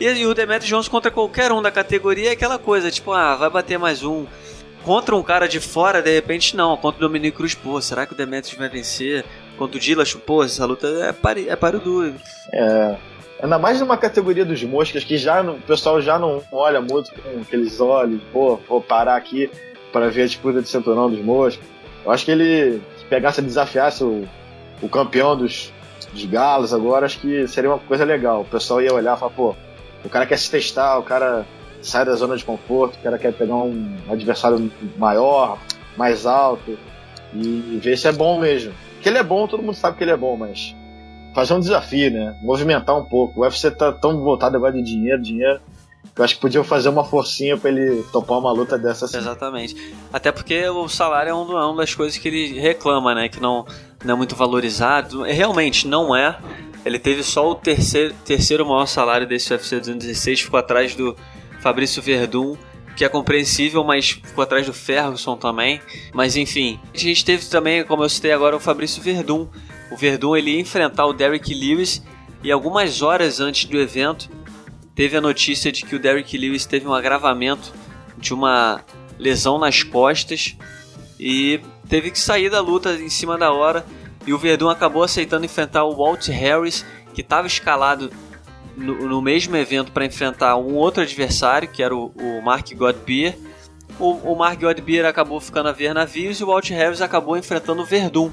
E, 0.00 0.06
e 0.06 0.26
o 0.26 0.34
Demetrius 0.34 0.68
Jones 0.68 0.88
contra 0.88 1.10
qualquer 1.10 1.52
um 1.52 1.62
da 1.62 1.70
categoria 1.70 2.30
é 2.30 2.32
aquela 2.32 2.58
coisa, 2.58 2.90
tipo, 2.90 3.12
ah, 3.12 3.36
vai 3.36 3.48
bater 3.48 3.78
mais 3.78 4.02
um 4.02 4.26
contra 4.84 5.16
um 5.16 5.22
cara 5.22 5.46
de 5.46 5.60
fora, 5.60 6.02
de 6.02 6.12
repente 6.12 6.56
não. 6.56 6.76
Contra 6.76 6.98
o 6.98 7.08
Dominique 7.08 7.36
Cruz, 7.36 7.54
pô, 7.54 7.80
será 7.80 8.06
que 8.06 8.12
o 8.12 8.16
Demetrius 8.16 8.58
vai 8.58 8.68
vencer? 8.68 9.24
Contra 9.56 9.76
o 9.76 9.80
Dillas, 9.80 10.12
pô, 10.14 10.44
essa 10.44 10.64
luta 10.64 10.86
é 10.86 11.12
páreo 11.12 11.46
é 11.48 11.56
pare 11.56 11.78
duro. 11.78 12.14
É. 12.52 12.96
Ainda 13.42 13.58
mais 13.58 13.80
numa 13.80 13.96
categoria 13.96 14.44
dos 14.44 14.62
moscas 14.62 15.02
que 15.02 15.18
já 15.18 15.42
o 15.42 15.60
pessoal 15.62 16.00
já 16.00 16.16
não 16.16 16.40
olha 16.52 16.80
muito 16.80 17.10
com 17.12 17.40
aqueles 17.40 17.80
olhos, 17.80 18.22
pô, 18.32 18.56
vou 18.68 18.80
parar 18.80 19.16
aqui 19.16 19.50
para 19.92 20.08
ver 20.08 20.22
a 20.22 20.26
disputa 20.26 20.62
de 20.62 20.68
cinturão 20.68 21.10
dos 21.10 21.18
moscas. 21.20 21.66
Eu 22.04 22.12
acho 22.12 22.24
que 22.24 22.30
ele 22.30 22.80
se 22.96 23.04
pegasse 23.06 23.42
desafiasse 23.42 24.04
o, 24.04 24.28
o 24.80 24.88
campeão 24.88 25.36
dos, 25.36 25.72
dos 26.12 26.24
galos 26.24 26.72
agora, 26.72 27.04
acho 27.04 27.18
que 27.18 27.48
seria 27.48 27.68
uma 27.68 27.80
coisa 27.80 28.04
legal. 28.04 28.42
O 28.42 28.44
pessoal 28.44 28.80
ia 28.80 28.94
olhar 28.94 29.16
e 29.16 29.18
falar, 29.18 29.32
pô, 29.32 29.56
o 30.04 30.08
cara 30.08 30.24
quer 30.24 30.38
se 30.38 30.48
testar, 30.48 30.96
o 30.98 31.02
cara 31.02 31.44
sai 31.80 32.04
da 32.04 32.14
zona 32.14 32.36
de 32.36 32.44
conforto, 32.44 32.94
o 32.94 33.02
cara 33.02 33.18
quer 33.18 33.32
pegar 33.32 33.56
um 33.56 33.92
adversário 34.08 34.70
maior, 34.96 35.58
mais 35.96 36.26
alto 36.26 36.78
e 37.34 37.80
ver 37.82 37.98
se 37.98 38.06
é 38.06 38.12
bom 38.12 38.38
mesmo. 38.38 38.72
Que 39.00 39.08
ele 39.08 39.18
é 39.18 39.22
bom, 39.24 39.48
todo 39.48 39.64
mundo 39.64 39.74
sabe 39.74 39.96
que 39.96 40.04
ele 40.04 40.12
é 40.12 40.16
bom, 40.16 40.36
mas 40.36 40.76
fazer 41.34 41.54
um 41.54 41.60
desafio, 41.60 42.10
né? 42.10 42.38
Movimentar 42.42 42.96
um 42.98 43.04
pouco. 43.04 43.40
O 43.40 43.42
UFC 43.42 43.70
tá 43.70 43.92
tão 43.92 44.20
voltado 44.22 44.56
agora 44.56 44.72
de 44.72 44.82
dinheiro, 44.82 45.20
dinheiro, 45.20 45.60
eu 46.14 46.24
acho 46.24 46.34
que 46.34 46.40
podiam 46.40 46.62
fazer 46.62 46.90
uma 46.90 47.04
forcinha 47.04 47.56
para 47.56 47.70
ele 47.70 48.02
topar 48.12 48.38
uma 48.38 48.52
luta 48.52 48.76
dessa 48.76 49.06
assim. 49.06 49.16
Exatamente. 49.16 49.94
Até 50.12 50.30
porque 50.30 50.68
o 50.68 50.86
salário 50.86 51.30
é, 51.30 51.32
é 51.32 51.34
uma 51.34 51.76
das 51.76 51.94
coisas 51.94 52.18
que 52.18 52.28
ele 52.28 52.60
reclama, 52.60 53.14
né? 53.14 53.28
Que 53.30 53.40
não, 53.40 53.64
não 54.04 54.14
é 54.14 54.16
muito 54.16 54.36
valorizado. 54.36 55.22
Realmente 55.22 55.88
não 55.88 56.14
é. 56.14 56.38
Ele 56.84 56.98
teve 56.98 57.22
só 57.22 57.50
o 57.50 57.54
terceiro, 57.54 58.14
terceiro 58.24 58.66
maior 58.66 58.86
salário 58.86 59.26
desse 59.26 59.52
UFC 59.52 59.78
216, 59.78 60.40
ficou 60.42 60.58
atrás 60.58 60.94
do 60.94 61.16
Fabrício 61.60 62.02
Verdun, 62.02 62.56
que 62.94 63.04
é 63.04 63.08
compreensível, 63.08 63.82
mas 63.84 64.10
ficou 64.10 64.42
atrás 64.42 64.66
do 64.66 64.72
Ferguson 64.72 65.36
também. 65.36 65.80
Mas 66.12 66.36
enfim, 66.36 66.78
a 66.92 66.98
gente 66.98 67.24
teve 67.24 67.46
também, 67.46 67.84
como 67.84 68.02
eu 68.02 68.08
citei 68.08 68.32
agora, 68.32 68.54
o 68.54 68.60
Fabrício 68.60 69.00
Verdun. 69.00 69.46
O 69.92 69.96
Verdun 69.96 70.34
ele 70.34 70.52
ia 70.52 70.60
enfrentar 70.60 71.04
o 71.04 71.12
Derrick 71.12 71.52
Lewis 71.52 72.02
e 72.42 72.50
algumas 72.50 73.02
horas 73.02 73.40
antes 73.40 73.66
do 73.66 73.78
evento 73.78 74.30
teve 74.94 75.18
a 75.18 75.20
notícia 75.20 75.70
de 75.70 75.84
que 75.84 75.94
o 75.94 75.98
Derrick 75.98 76.36
Lewis 76.38 76.64
teve 76.64 76.88
um 76.88 76.94
agravamento 76.94 77.74
de 78.16 78.32
uma 78.32 78.82
lesão 79.18 79.58
nas 79.58 79.82
costas 79.82 80.56
e 81.20 81.60
teve 81.90 82.10
que 82.10 82.18
sair 82.18 82.48
da 82.48 82.58
luta 82.58 82.94
em 82.94 83.10
cima 83.10 83.36
da 83.36 83.52
hora. 83.52 83.84
E 84.26 84.32
o 84.32 84.38
Verdun 84.38 84.70
acabou 84.70 85.02
aceitando 85.02 85.44
enfrentar 85.44 85.84
o 85.84 85.94
Walt 85.94 86.26
Harris, 86.28 86.86
que 87.12 87.20
estava 87.20 87.46
escalado 87.46 88.10
no, 88.74 88.94
no 89.06 89.20
mesmo 89.20 89.54
evento 89.56 89.92
para 89.92 90.06
enfrentar 90.06 90.56
um 90.56 90.74
outro 90.74 91.02
adversário, 91.02 91.68
que 91.68 91.82
era 91.82 91.94
o, 91.94 92.14
o 92.16 92.40
Mark 92.40 92.72
Godbeer. 92.72 93.36
O, 93.98 94.12
o 94.32 94.34
Mark 94.34 94.58
Godbeer 94.58 95.04
acabou 95.04 95.38
ficando 95.38 95.68
a 95.68 95.72
ver 95.72 95.92
navios 95.92 96.40
e 96.40 96.44
o 96.44 96.46
Walt 96.46 96.70
Harris 96.70 97.02
acabou 97.02 97.36
enfrentando 97.36 97.82
o 97.82 97.84
Verdun. 97.84 98.30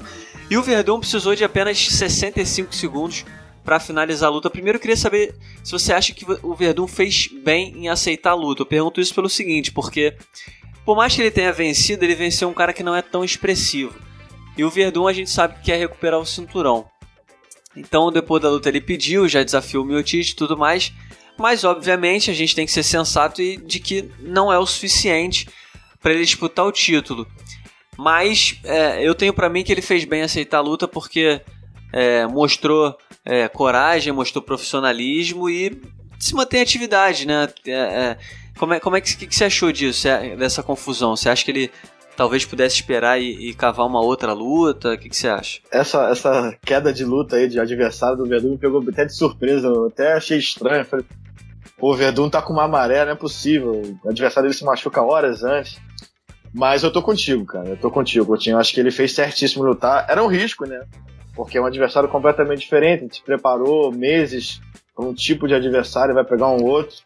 E 0.50 0.56
o 0.56 0.62
Verdun 0.62 0.98
precisou 0.98 1.36
de 1.36 1.44
apenas 1.44 1.78
65 1.78 2.74
segundos 2.74 3.24
para 3.64 3.78
finalizar 3.78 4.28
a 4.28 4.32
luta. 4.32 4.50
Primeiro 4.50 4.76
eu 4.76 4.80
queria 4.80 4.96
saber 4.96 5.34
se 5.62 5.70
você 5.70 5.92
acha 5.92 6.12
que 6.12 6.26
o 6.42 6.54
Verdun 6.56 6.88
fez 6.88 7.28
bem 7.28 7.72
em 7.76 7.88
aceitar 7.88 8.30
a 8.30 8.34
luta. 8.34 8.62
Eu 8.62 8.66
pergunto 8.66 9.00
isso 9.00 9.14
pelo 9.14 9.28
seguinte, 9.28 9.70
porque 9.70 10.16
por 10.84 10.96
mais 10.96 11.14
que 11.14 11.22
ele 11.22 11.30
tenha 11.30 11.52
vencido, 11.52 12.04
ele 12.04 12.16
venceu 12.16 12.48
um 12.48 12.54
cara 12.54 12.72
que 12.72 12.82
não 12.82 12.96
é 12.96 13.00
tão 13.00 13.24
expressivo. 13.24 13.94
E 14.56 14.64
o 14.64 14.70
Verdun 14.70 15.06
a 15.06 15.12
gente 15.12 15.30
sabe 15.30 15.54
que 15.54 15.66
quer 15.66 15.78
recuperar 15.78 16.18
o 16.18 16.26
cinturão. 16.26 16.84
Então, 17.76 18.10
depois 18.10 18.42
da 18.42 18.50
luta, 18.50 18.68
ele 18.68 18.80
pediu, 18.80 19.28
já 19.28 19.44
desafiou 19.44 19.84
o 19.84 19.86
Miotite 19.86 20.32
e 20.32 20.36
tudo 20.36 20.58
mais. 20.58 20.92
Mas, 21.38 21.62
obviamente, 21.62 22.28
a 22.28 22.34
gente 22.34 22.56
tem 22.56 22.66
que 22.66 22.72
ser 22.72 22.82
sensato 22.82 23.40
e 23.40 23.56
de 23.56 23.78
que 23.78 24.10
não 24.18 24.52
é 24.52 24.58
o 24.58 24.66
suficiente 24.66 25.48
para 26.02 26.12
ele 26.12 26.24
disputar 26.24 26.66
o 26.66 26.72
título. 26.72 27.26
Mas 28.00 28.58
é, 28.64 29.06
eu 29.06 29.14
tenho 29.14 29.34
para 29.34 29.50
mim 29.50 29.62
que 29.62 29.70
ele 29.70 29.82
fez 29.82 30.06
bem 30.06 30.22
aceitar 30.22 30.56
a 30.56 30.62
luta 30.62 30.88
porque 30.88 31.42
é, 31.92 32.26
mostrou 32.26 32.96
é, 33.26 33.46
coragem, 33.46 34.10
mostrou 34.10 34.42
profissionalismo 34.42 35.50
e 35.50 35.78
se 36.18 36.34
mantém 36.34 36.62
atividade, 36.62 37.26
né? 37.26 37.46
É, 37.66 37.72
é, 37.72 38.18
como 38.58 38.72
é, 38.72 38.80
como 38.80 38.96
é 38.96 39.02
que, 39.02 39.14
que, 39.14 39.26
que 39.26 39.36
você 39.36 39.44
achou 39.44 39.70
disso, 39.70 40.08
dessa 40.38 40.62
confusão? 40.62 41.14
Você 41.14 41.28
acha 41.28 41.44
que 41.44 41.50
ele 41.50 41.70
talvez 42.16 42.46
pudesse 42.46 42.76
esperar 42.76 43.20
e, 43.20 43.50
e 43.50 43.52
cavar 43.52 43.86
uma 43.86 44.00
outra 44.00 44.32
luta? 44.32 44.94
O 44.94 44.98
que, 44.98 45.10
que, 45.10 45.16
você 45.16 45.28
acha? 45.28 45.60
Essa, 45.70 46.08
essa 46.08 46.56
queda 46.64 46.94
de 46.94 47.04
luta 47.04 47.36
aí 47.36 47.48
de 47.48 47.60
adversário 47.60 48.16
do 48.16 48.24
Verdun 48.24 48.52
me 48.52 48.58
pegou 48.58 48.82
até 48.88 49.04
de 49.04 49.14
surpresa. 49.14 49.68
Eu 49.68 49.88
até 49.88 50.14
achei 50.14 50.38
estranho. 50.38 50.86
Falei, 50.86 51.04
o 51.78 51.94
Verdun 51.94 52.30
tá 52.30 52.40
com 52.40 52.54
uma 52.54 52.66
maré, 52.66 53.04
não 53.04 53.12
é 53.12 53.16
possível. 53.16 53.82
O 54.02 54.08
adversário 54.08 54.48
dele 54.48 54.58
se 54.58 54.64
machuca 54.64 55.02
horas 55.02 55.44
antes. 55.44 55.78
Mas 56.52 56.82
eu 56.82 56.92
tô 56.92 57.00
contigo, 57.00 57.44
cara. 57.46 57.68
Eu 57.68 57.76
tô 57.76 57.90
contigo, 57.90 58.26
Coutinho. 58.26 58.54
Eu 58.54 58.60
acho 58.60 58.74
que 58.74 58.80
ele 58.80 58.90
fez 58.90 59.12
certíssimo 59.12 59.64
lutar. 59.64 60.06
Era 60.08 60.22
um 60.22 60.26
risco, 60.26 60.66
né? 60.66 60.84
Porque 61.34 61.58
é 61.58 61.60
um 61.60 61.66
adversário 61.66 62.08
completamente 62.08 62.60
diferente. 62.60 63.04
Ele 63.04 63.14
se 63.14 63.22
preparou 63.22 63.92
meses 63.92 64.60
para 64.94 65.04
um 65.04 65.14
tipo 65.14 65.46
de 65.46 65.54
adversário, 65.54 66.14
vai 66.14 66.24
pegar 66.24 66.48
um 66.48 66.64
outro. 66.64 66.96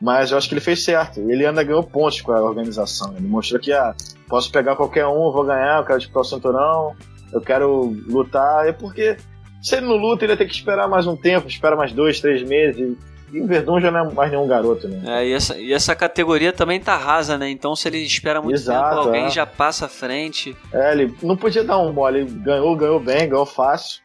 Mas 0.00 0.30
eu 0.30 0.38
acho 0.38 0.48
que 0.48 0.54
ele 0.54 0.60
fez 0.60 0.84
certo. 0.84 1.20
Ele 1.20 1.46
ainda 1.46 1.62
ganhou 1.62 1.82
pontos 1.82 2.20
com 2.20 2.32
a 2.32 2.42
organização. 2.42 3.14
Ele 3.16 3.26
mostrou 3.26 3.60
que, 3.60 3.72
ah, 3.72 3.94
posso 4.28 4.50
pegar 4.50 4.76
qualquer 4.76 5.06
um, 5.06 5.32
vou 5.32 5.44
ganhar, 5.44 5.78
eu 5.78 5.84
quero 5.84 5.98
disputar 5.98 6.22
o 6.22 6.24
cinturão, 6.24 6.96
eu 7.32 7.40
quero 7.40 7.82
lutar. 8.06 8.66
É 8.68 8.72
porque 8.72 9.16
se 9.62 9.76
ele 9.76 9.86
não 9.86 9.96
luta, 9.96 10.24
ele 10.24 10.34
vai 10.34 10.36
ter 10.36 10.46
que 10.46 10.54
esperar 10.54 10.88
mais 10.88 11.06
um 11.06 11.16
tempo, 11.16 11.48
espera 11.48 11.74
mais 11.74 11.92
dois, 11.92 12.20
três 12.20 12.42
meses. 12.42 12.96
E 13.34 13.40
o 13.40 13.48
Verdun 13.48 13.80
já 13.80 13.90
não 13.90 14.08
é 14.08 14.12
mais 14.14 14.30
nenhum 14.30 14.46
garoto, 14.46 14.86
né? 14.86 15.02
É, 15.04 15.26
e 15.26 15.32
essa, 15.32 15.58
e 15.58 15.72
essa 15.72 15.92
categoria 15.96 16.52
também 16.52 16.78
tá 16.78 16.96
rasa, 16.96 17.36
né? 17.36 17.50
Então 17.50 17.74
se 17.74 17.88
ele 17.88 17.98
espera 17.98 18.40
muito 18.40 18.54
Exato, 18.54 18.90
tempo, 18.90 19.08
alguém 19.08 19.24
é. 19.24 19.30
já 19.30 19.44
passa 19.44 19.86
à 19.86 19.88
frente. 19.88 20.56
É, 20.72 20.92
ele 20.92 21.12
não 21.20 21.36
podia 21.36 21.64
dar 21.64 21.78
um 21.78 21.92
mole. 21.92 22.20
Ele 22.20 22.30
ganhou, 22.30 22.76
ganhou 22.76 23.00
bem, 23.00 23.28
ganhou 23.28 23.44
fácil. 23.44 24.00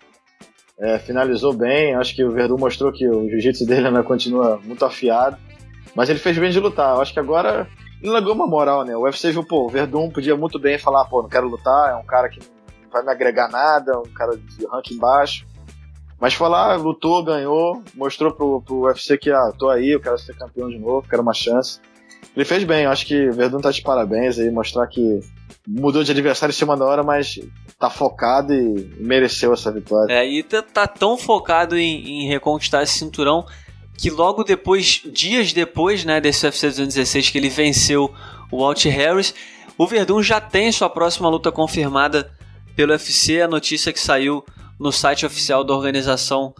É, 0.79 0.97
finalizou 0.97 1.53
bem. 1.53 1.93
Acho 1.93 2.15
que 2.15 2.23
o 2.23 2.31
Verdun 2.31 2.57
mostrou 2.57 2.91
que 2.91 3.07
o 3.07 3.29
jiu-jitsu 3.29 3.67
dele 3.67 3.85
ainda 3.85 4.01
continua 4.01 4.59
muito 4.63 4.83
afiado. 4.83 5.37
Mas 5.93 6.09
ele 6.09 6.17
fez 6.17 6.35
bem 6.35 6.49
de 6.49 6.59
lutar. 6.59 6.99
Acho 6.99 7.13
que 7.13 7.19
agora 7.19 7.67
ele 8.01 8.11
largou 8.11 8.33
uma 8.33 8.47
moral, 8.47 8.83
né? 8.83 8.97
O 8.97 9.03
UFC 9.03 9.31
viu, 9.31 9.43
pô, 9.43 9.67
o 9.67 9.69
Verdun 9.69 10.09
podia 10.09 10.35
muito 10.35 10.57
bem 10.57 10.79
falar, 10.79 11.05
pô, 11.05 11.21
não 11.21 11.29
quero 11.29 11.47
lutar, 11.47 11.91
é 11.91 11.95
um 11.95 12.05
cara 12.05 12.29
que 12.29 12.39
não 12.39 12.89
vai 12.91 13.03
me 13.03 13.11
agregar 13.11 13.47
nada, 13.47 13.99
um 13.99 14.11
cara 14.11 14.35
de 14.35 14.65
ranking 14.65 14.97
baixo. 14.97 15.45
Mas 16.19 16.37
lá, 16.37 16.75
lutou, 16.75 17.23
ganhou, 17.23 17.81
mostrou 17.95 18.31
pro, 18.33 18.61
pro 18.61 18.81
UFC 18.81 19.17
que, 19.17 19.31
ah, 19.31 19.53
tô 19.57 19.69
aí, 19.69 19.91
eu 19.91 20.01
quero 20.01 20.17
ser 20.17 20.35
campeão 20.35 20.69
de 20.69 20.77
novo, 20.77 21.07
quero 21.07 21.21
uma 21.21 21.33
chance. 21.33 21.79
Ele 22.35 22.45
fez 22.45 22.63
bem, 22.63 22.83
eu 22.83 22.91
acho 22.91 23.05
que 23.05 23.29
Verdun 23.29 23.59
tá 23.59 23.71
de 23.71 23.81
parabéns 23.81 24.37
aí, 24.37 24.51
mostrar 24.51 24.85
que 24.87 25.19
mudou 25.67 26.03
de 26.03 26.11
adversário 26.11 26.51
em 26.51 26.55
cima 26.55 26.75
da 26.75 26.85
hora, 26.85 27.03
mas 27.03 27.39
tá 27.77 27.89
focado 27.89 28.53
e 28.53 28.95
mereceu 28.99 29.53
essa 29.53 29.71
vitória. 29.71 30.13
É, 30.13 30.27
e 30.27 30.43
tá, 30.43 30.61
tá 30.61 30.87
tão 30.87 31.17
focado 31.17 31.77
em, 31.77 32.23
em 32.23 32.27
reconquistar 32.27 32.83
esse 32.83 32.99
cinturão 32.99 33.45
que 33.97 34.09
logo 34.09 34.43
depois, 34.43 35.01
dias 35.05 35.51
depois, 35.51 36.05
né, 36.05 36.21
desse 36.21 36.45
UFC 36.45 36.67
216 36.67 37.29
que 37.29 37.37
ele 37.37 37.49
venceu 37.49 38.13
o 38.51 38.59
Walt 38.59 38.85
Harris, 38.85 39.33
o 39.77 39.85
Verdun 39.85 40.23
já 40.23 40.39
tem 40.39 40.71
sua 40.71 40.89
próxima 40.89 41.29
luta 41.29 41.51
confirmada 41.51 42.31
pelo 42.75 42.91
UFC, 42.91 43.41
a 43.41 43.47
notícia 43.47 43.91
que 43.91 43.99
saiu 43.99 44.43
no 44.79 44.91
site 44.91 45.25
oficial 45.25 45.63
da 45.63 45.73
organização 45.73 46.53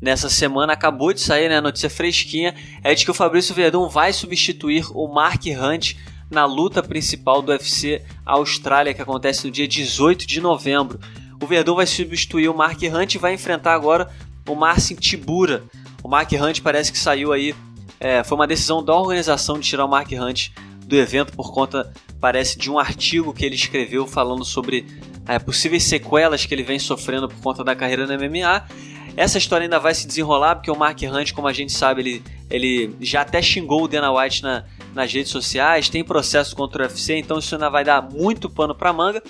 nessa 0.00 0.28
semana. 0.28 0.72
Acabou 0.72 1.12
de 1.12 1.20
sair, 1.20 1.48
né? 1.48 1.60
Notícia 1.60 1.90
fresquinha 1.90 2.54
é 2.82 2.94
de 2.94 3.04
que 3.04 3.10
o 3.10 3.14
Fabrício 3.14 3.54
Verdun 3.54 3.88
vai 3.88 4.12
substituir 4.12 4.86
o 4.94 5.06
Mark 5.06 5.42
Hunt 5.46 5.94
na 6.30 6.44
luta 6.44 6.82
principal 6.82 7.40
do 7.42 7.52
UFC 7.52 8.02
Austrália, 8.24 8.94
que 8.94 9.02
acontece 9.02 9.46
no 9.46 9.50
dia 9.50 9.66
18 9.66 10.26
de 10.26 10.40
novembro. 10.40 10.98
O 11.42 11.46
Verdun 11.46 11.76
vai 11.76 11.86
substituir 11.86 12.48
o 12.48 12.56
Mark 12.56 12.80
Hunt 12.82 13.14
e 13.14 13.18
vai 13.18 13.34
enfrentar 13.34 13.74
agora 13.74 14.10
o 14.48 14.54
Marcin 14.54 14.94
Tibura. 14.94 15.64
O 16.02 16.08
Mark 16.08 16.30
Hunt 16.32 16.60
parece 16.60 16.92
que 16.92 16.98
saiu 16.98 17.32
aí. 17.32 17.54
É, 18.00 18.22
foi 18.22 18.36
uma 18.36 18.46
decisão 18.46 18.84
da 18.84 18.94
organização 18.94 19.58
de 19.58 19.68
tirar 19.68 19.84
o 19.84 19.88
Mark 19.88 20.10
Hunt 20.12 20.50
do 20.84 20.96
evento 20.96 21.32
por 21.32 21.52
conta, 21.52 21.92
parece, 22.20 22.58
de 22.58 22.70
um 22.70 22.78
artigo 22.78 23.34
que 23.34 23.44
ele 23.44 23.54
escreveu 23.54 24.06
falando 24.06 24.44
sobre 24.44 24.86
é, 25.28 25.38
possíveis 25.38 25.84
sequelas 25.84 26.46
que 26.46 26.54
ele 26.54 26.62
vem 26.62 26.78
sofrendo 26.78 27.28
por 27.28 27.40
conta 27.40 27.62
da 27.62 27.76
carreira 27.76 28.06
no 28.06 28.14
MMA. 28.14 28.66
Essa 29.14 29.36
história 29.36 29.64
ainda 29.64 29.78
vai 29.78 29.94
se 29.94 30.06
desenrolar, 30.06 30.56
porque 30.56 30.70
o 30.70 30.76
Mark 30.76 30.98
Hunt, 31.02 31.32
como 31.32 31.48
a 31.48 31.52
gente 31.52 31.72
sabe, 31.72 32.00
ele, 32.00 32.22
ele 32.48 32.96
já 33.00 33.22
até 33.22 33.42
xingou 33.42 33.82
o 33.82 33.88
Dana 33.88 34.12
White 34.12 34.42
na, 34.42 34.64
nas 34.94 35.12
redes 35.12 35.30
sociais, 35.30 35.88
tem 35.88 36.02
processo 36.02 36.56
contra 36.56 36.82
o 36.82 36.86
UFC, 36.86 37.16
então 37.16 37.38
isso 37.38 37.54
ainda 37.54 37.68
vai 37.68 37.84
dar 37.84 38.00
muito 38.00 38.48
pano 38.48 38.74
para 38.74 38.92
manga. 38.92 39.22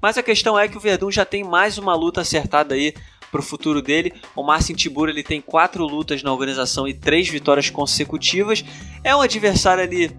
Mas 0.00 0.18
a 0.18 0.22
questão 0.22 0.58
é 0.58 0.68
que 0.68 0.76
o 0.76 0.80
Verdun 0.80 1.10
já 1.10 1.24
tem 1.24 1.42
mais 1.42 1.78
uma 1.78 1.94
luta 1.94 2.20
acertada 2.20 2.74
aí 2.74 2.92
para 3.30 3.40
o 3.40 3.42
futuro 3.42 3.80
dele. 3.80 4.12
O 4.34 4.42
Marcin 4.42 4.74
Tibura 4.74 5.10
ele 5.10 5.22
tem 5.22 5.40
quatro 5.40 5.86
lutas 5.86 6.22
na 6.22 6.32
organização 6.32 6.86
e 6.86 6.92
três 6.92 7.28
vitórias 7.28 7.70
consecutivas. 7.70 8.64
É 9.04 9.14
um 9.14 9.20
adversário 9.20 9.82
ali, 9.82 10.10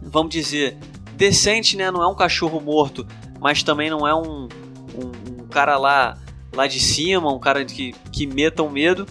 vamos 0.00 0.32
dizer, 0.32 0.76
decente, 1.16 1.76
né? 1.76 1.90
Não 1.90 2.02
é 2.02 2.06
um 2.06 2.14
cachorro 2.14 2.60
morto, 2.60 3.06
mas 3.44 3.62
também 3.62 3.90
não 3.90 4.08
é 4.08 4.14
um, 4.14 4.48
um, 4.94 5.42
um 5.42 5.46
cara 5.48 5.76
lá, 5.76 6.16
lá 6.50 6.66
de 6.66 6.80
cima, 6.80 7.30
um 7.30 7.38
cara 7.38 7.62
que, 7.62 7.94
que 8.10 8.26
meta 8.26 8.62
um 8.62 8.70
medo. 8.70 9.06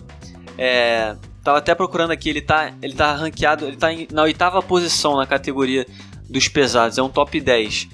É, 0.57 1.15
tava 1.43 1.59
até 1.59 1.75
procurando 1.75 2.09
aqui, 2.09 2.29
ele 2.29 2.41
tá, 2.41 2.73
ele 2.81 2.95
tá 2.95 3.13
ranqueado, 3.13 3.67
ele 3.67 3.77
tá 3.77 3.93
em, 3.93 4.07
na 4.11 4.23
oitava 4.23 4.59
posição 4.59 5.17
na 5.17 5.27
categoria 5.27 5.85
dos 6.27 6.47
pesados, 6.47 6.97
é 6.97 7.03
um 7.03 7.09
top 7.09 7.39
10. 7.39 7.87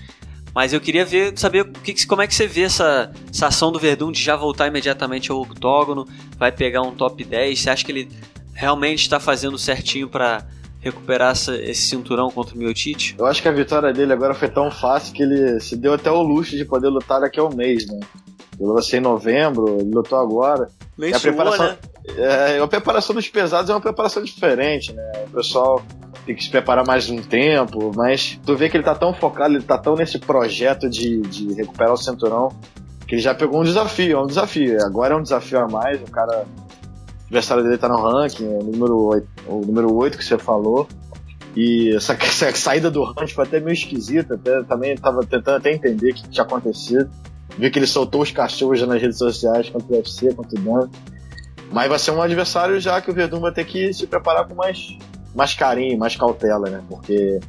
Mas 0.55 0.71
eu 0.71 0.79
queria 0.79 1.03
ver, 1.03 1.37
saber 1.37 1.69
que, 1.83 2.07
como 2.07 2.21
é 2.21 2.27
que 2.27 2.33
você 2.33 2.47
vê 2.47 2.61
essa, 2.61 3.11
essa 3.29 3.47
ação 3.47 3.69
do 3.69 3.77
Verdun 3.77 4.09
de 4.09 4.23
já 4.23 4.37
voltar 4.37 4.67
imediatamente 4.67 5.29
ao 5.29 5.41
octógono, 5.41 6.07
vai 6.37 6.53
pegar 6.53 6.83
um 6.83 6.95
top 6.95 7.21
10. 7.21 7.59
Você 7.59 7.69
acha 7.69 7.83
que 7.83 7.91
ele 7.91 8.09
realmente 8.53 9.01
está 9.01 9.19
fazendo 9.19 9.57
certinho 9.57 10.07
para 10.07 10.47
recuperar 10.79 11.31
essa, 11.31 11.55
esse 11.55 11.81
cinturão 11.83 12.29
contra 12.29 12.55
o 12.55 12.57
Miotite? 12.57 13.15
Eu 13.17 13.25
acho 13.25 13.41
que 13.41 13.47
a 13.47 13.51
vitória 13.51 13.91
dele 13.91 14.13
agora 14.13 14.33
foi 14.33 14.47
tão 14.47 14.71
fácil 14.71 15.13
que 15.13 15.23
ele 15.23 15.59
se 15.59 15.75
deu 15.75 15.93
até 15.93 16.09
o 16.09 16.21
luxo 16.21 16.55
de 16.55 16.65
poder 16.65 16.87
lutar 16.89 17.21
daqui 17.21 17.39
a 17.39 17.43
um 17.43 17.53
mês, 17.53 17.85
né? 17.87 17.99
Ele 18.59 18.69
lancei 18.69 18.99
em 18.99 19.01
novembro, 19.01 19.77
ele 19.79 19.91
lutou 19.91 20.19
agora. 20.19 20.69
Nem 20.97 21.13
a 21.13 21.19
preparação, 21.19 21.67
né? 21.67 21.77
é, 22.17 22.59
a 22.59 22.67
preparação 22.67 23.15
dos 23.15 23.27
pesados 23.27 23.69
é 23.69 23.73
uma 23.73 23.81
preparação 23.81 24.23
diferente, 24.23 24.93
né? 24.93 25.11
O 25.27 25.31
pessoal 25.31 25.81
tem 26.25 26.35
que 26.35 26.43
se 26.43 26.49
preparar 26.49 26.85
mais 26.85 27.09
um 27.09 27.21
tempo, 27.21 27.91
mas 27.95 28.39
tu 28.45 28.55
vê 28.55 28.69
que 28.69 28.77
ele 28.77 28.83
tá 28.83 28.95
tão 28.95 29.13
focado, 29.13 29.55
ele 29.55 29.63
tá 29.63 29.77
tão 29.77 29.95
nesse 29.95 30.19
projeto 30.19 30.89
de, 30.89 31.21
de 31.21 31.53
recuperar 31.53 31.93
o 31.93 31.97
cinturão, 31.97 32.49
que 33.07 33.15
ele 33.15 33.21
já 33.21 33.33
pegou 33.33 33.61
um 33.61 33.63
desafio, 33.63 34.17
é 34.17 34.21
um 34.21 34.27
desafio. 34.27 34.77
Agora 34.85 35.13
é 35.13 35.17
um 35.17 35.23
desafio 35.23 35.59
a 35.59 35.67
mais, 35.67 36.01
o 36.01 36.11
cara 36.11 36.45
adversário 37.29 37.63
dele 37.63 37.77
tá 37.77 37.87
no 37.87 38.01
ranking, 38.01 38.45
o 38.45 38.63
número 38.63 38.97
8, 38.97 39.27
o 39.47 39.61
número 39.65 39.93
8 39.93 40.17
que 40.17 40.25
você 40.25 40.37
falou. 40.37 40.87
E 41.55 41.95
essa, 41.95 42.13
essa 42.21 42.51
saída 42.55 42.89
do 42.89 43.03
ranking 43.03 43.33
foi 43.33 43.45
até 43.45 43.59
meio 43.59 43.73
esquisita, 43.73 44.35
até, 44.35 44.63
também 44.63 44.95
tava 44.97 45.21
tentando 45.21 45.57
até 45.57 45.71
entender 45.71 46.11
o 46.11 46.15
que 46.15 46.29
tinha 46.29 46.43
acontecido. 46.43 47.09
Vi 47.57 47.69
que 47.69 47.79
ele 47.79 47.87
soltou 47.87 48.21
os 48.21 48.31
cachorros 48.31 48.81
nas 48.81 49.01
redes 49.01 49.17
sociais 49.17 49.69
contra 49.69 49.93
o 49.93 49.97
UFC, 49.97 50.33
contra 50.33 50.59
o 50.59 50.63
Dan. 50.63 50.89
Mas 51.71 51.87
vai 51.87 51.99
ser 51.99 52.11
um 52.11 52.21
adversário 52.21 52.79
já 52.79 52.99
que 53.01 53.11
o 53.11 53.13
Verdun 53.13 53.39
vai 53.39 53.51
ter 53.51 53.65
que 53.65 53.93
se 53.93 54.07
preparar 54.07 54.47
com 54.47 54.55
mais, 54.55 54.97
mais 55.35 55.53
carinho, 55.53 55.99
mais 55.99 56.15
cautela, 56.15 56.69
né? 56.69 56.83
Porque 56.89 57.39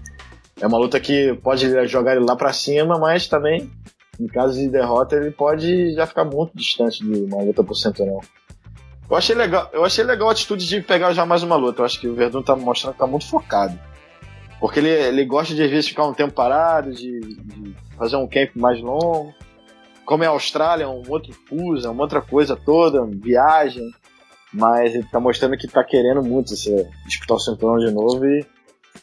é 0.61 0.67
uma 0.67 0.79
luta 0.79 1.01
que 1.01 1.35
pode 1.43 1.89
jogar 1.89 2.17
ele 2.17 2.25
lá 2.25 2.37
para 2.37 2.53
cima, 2.53 2.99
mas 2.99 3.29
também, 3.29 3.71
em 4.19 4.27
caso 4.27 4.59
de 4.59 4.69
derrota, 4.69 5.17
ele 5.17 5.31
pode 5.31 5.95
já 5.95 6.07
ficar 6.07 6.25
muito 6.25 6.53
distante 6.55 7.03
de 7.03 7.23
uma 7.23 7.43
luta 7.43 7.65
por 7.65 7.75
cinturão. 7.75 8.21
Eu 9.11 9.17
achei 9.17 9.35
legal, 9.35 9.69
eu 9.73 9.85
achei 9.85 10.05
legal 10.05 10.29
a 10.29 10.33
atitude 10.33 10.69
de 10.69 10.81
pegar 10.81 11.13
já 11.13 11.27
mais 11.27 11.43
uma 11.43 11.57
luta. 11.57 11.81
Eu 11.81 11.85
acho 11.85 11.99
que 11.99 12.07
o 12.07 12.15
Verdun 12.15 12.43
tá 12.43 12.55
mostrando 12.55 12.93
que 12.93 13.01
tá 13.01 13.09
muito 13.09 13.27
focado. 13.27 13.77
Porque 14.61 14.79
ele, 14.79 14.89
ele 14.89 15.25
gosta 15.25 15.53
de 15.53 15.63
às 15.65 15.71
vezes 15.71 15.89
ficar 15.89 16.07
um 16.07 16.15
tempo 16.15 16.33
parado, 16.33 16.93
de, 16.93 17.19
de 17.19 17.77
fazer 17.99 18.15
um 18.15 18.29
camp 18.29 18.51
mais 18.55 18.81
longo. 18.81 19.35
Como 20.05 20.23
é 20.23 20.29
a 20.29 20.31
Austrália, 20.31 20.85
é 20.85 20.89
um 20.89 21.03
outro 21.09 21.33
fuso, 21.49 21.89
é 21.89 21.91
uma 21.91 22.03
outra 22.05 22.21
coisa 22.21 22.55
toda, 22.55 23.05
viagem. 23.05 23.91
Mas 24.53 24.95
ele 24.95 25.07
tá 25.11 25.19
mostrando 25.19 25.57
que 25.57 25.67
tá 25.67 25.83
querendo 25.83 26.23
muito 26.23 26.55
esse, 26.55 26.89
disputar 27.05 27.37
o 27.37 27.41
cinturão 27.41 27.79
de 27.79 27.91
novo 27.91 28.25
e 28.25 28.47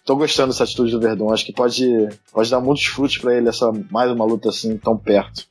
tô 0.06 0.16
gostando 0.16 0.54
dessa 0.54 0.64
atitude 0.64 0.92
do 0.92 1.02
Verdun. 1.02 1.34
Acho 1.34 1.46
que 1.46 1.54
pode, 1.54 2.08
pode 2.32 2.50
dar 2.50 2.62
muitos 2.62 2.86
frutos 2.86 3.18
para 3.18 3.36
ele 3.36 3.50
essa 3.50 3.72
mais 3.92 4.10
uma 4.10 4.24
luta 4.24 4.50
assim 4.50 4.78
tão 4.78 4.98
perto. 4.98 5.48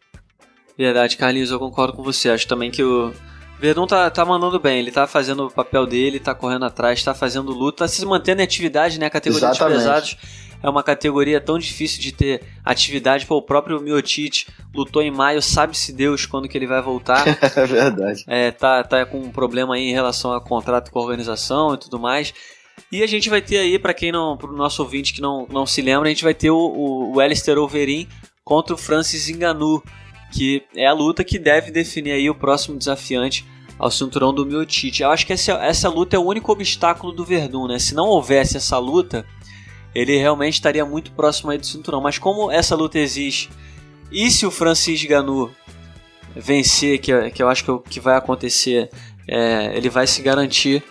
Verdade, 0.78 1.16
Carlinhos, 1.18 1.50
eu 1.50 1.58
concordo 1.58 1.92
com 1.92 2.02
você. 2.02 2.30
Acho 2.30 2.48
também 2.48 2.70
que 2.70 2.82
o 2.82 3.12
Verdun 3.58 3.86
tá, 3.86 4.10
tá 4.10 4.24
mandando 4.24 4.60
bem, 4.60 4.78
ele 4.78 4.90
tá 4.90 5.06
fazendo 5.06 5.46
o 5.46 5.50
papel 5.50 5.86
dele, 5.86 6.20
tá 6.20 6.34
correndo 6.34 6.66
atrás, 6.66 7.02
tá 7.02 7.14
fazendo 7.14 7.52
luta, 7.52 7.84
tá 7.84 7.88
se 7.88 8.04
mantendo 8.04 8.42
em 8.42 8.44
atividade, 8.44 8.98
né? 8.98 9.06
A 9.06 9.10
categoria 9.10 9.48
Exatamente. 9.48 9.74
dos 9.76 9.84
pesados 9.84 10.16
é 10.62 10.68
uma 10.68 10.82
categoria 10.82 11.40
tão 11.40 11.58
difícil 11.58 12.00
de 12.00 12.12
ter 12.12 12.42
atividade. 12.64 13.26
Pô, 13.26 13.36
o 13.36 13.42
próprio 13.42 13.80
Miotite 13.80 14.48
lutou 14.74 15.02
em 15.02 15.10
maio, 15.10 15.40
sabe-se 15.40 15.92
Deus 15.92 16.26
quando 16.26 16.48
que 16.48 16.58
ele 16.58 16.66
vai 16.66 16.82
voltar. 16.82 17.24
é 17.56 17.66
verdade. 17.66 18.24
É, 18.26 18.50
tá, 18.50 18.82
tá 18.82 19.06
com 19.06 19.18
um 19.18 19.30
problema 19.30 19.74
aí 19.74 19.88
em 19.88 19.92
relação 19.92 20.32
a 20.32 20.40
contrato 20.40 20.90
com 20.90 20.98
a 20.98 21.02
organização 21.02 21.74
e 21.74 21.78
tudo 21.78 21.98
mais. 21.98 22.34
E 22.92 23.02
a 23.02 23.06
gente 23.06 23.30
vai 23.30 23.40
ter 23.40 23.58
aí, 23.58 23.78
para 23.78 23.94
quem 23.94 24.12
não, 24.12 24.36
pro 24.36 24.52
nosso 24.52 24.82
ouvinte 24.82 25.14
que 25.14 25.20
não, 25.20 25.46
não 25.50 25.64
se 25.64 25.80
lembra, 25.80 26.08
a 26.08 26.10
gente 26.10 26.24
vai 26.24 26.34
ter 26.34 26.50
o, 26.50 26.56
o, 26.58 27.14
o 27.14 27.20
Alistair 27.20 27.58
Overeem 27.58 28.06
contra 28.44 28.74
o 28.74 28.78
Francis 28.78 29.28
Ngannou 29.30 29.82
que 30.36 30.62
é 30.74 30.86
a 30.86 30.92
luta 30.92 31.24
que 31.24 31.38
deve 31.38 31.70
definir 31.70 32.12
aí 32.12 32.28
o 32.28 32.34
próximo 32.34 32.76
desafiante 32.76 33.46
ao 33.78 33.90
cinturão 33.90 34.34
do 34.34 34.44
Miotite. 34.44 35.02
Eu 35.02 35.10
acho 35.10 35.26
que 35.26 35.32
essa, 35.32 35.52
essa 35.52 35.88
luta 35.88 36.14
é 36.14 36.18
o 36.18 36.26
único 36.26 36.52
obstáculo 36.52 37.10
do 37.10 37.24
Verdun, 37.24 37.66
né? 37.68 37.78
Se 37.78 37.94
não 37.94 38.04
houvesse 38.04 38.58
essa 38.58 38.76
luta, 38.76 39.24
ele 39.94 40.18
realmente 40.18 40.52
estaria 40.52 40.84
muito 40.84 41.10
próximo 41.12 41.50
aí 41.50 41.56
do 41.56 41.64
cinturão. 41.64 42.02
Mas 42.02 42.18
como 42.18 42.52
essa 42.52 42.76
luta 42.76 42.98
existe, 42.98 43.48
e 44.12 44.30
se 44.30 44.44
o 44.44 44.50
Francis 44.50 45.02
Ganu 45.06 45.50
vencer, 46.34 46.98
que, 46.98 47.30
que 47.30 47.42
eu 47.42 47.48
acho 47.48 47.64
que, 47.64 47.90
que 47.92 48.00
vai 48.00 48.16
acontecer, 48.16 48.90
é, 49.26 49.74
ele 49.74 49.88
vai 49.88 50.06
se 50.06 50.20
garantir 50.20 50.82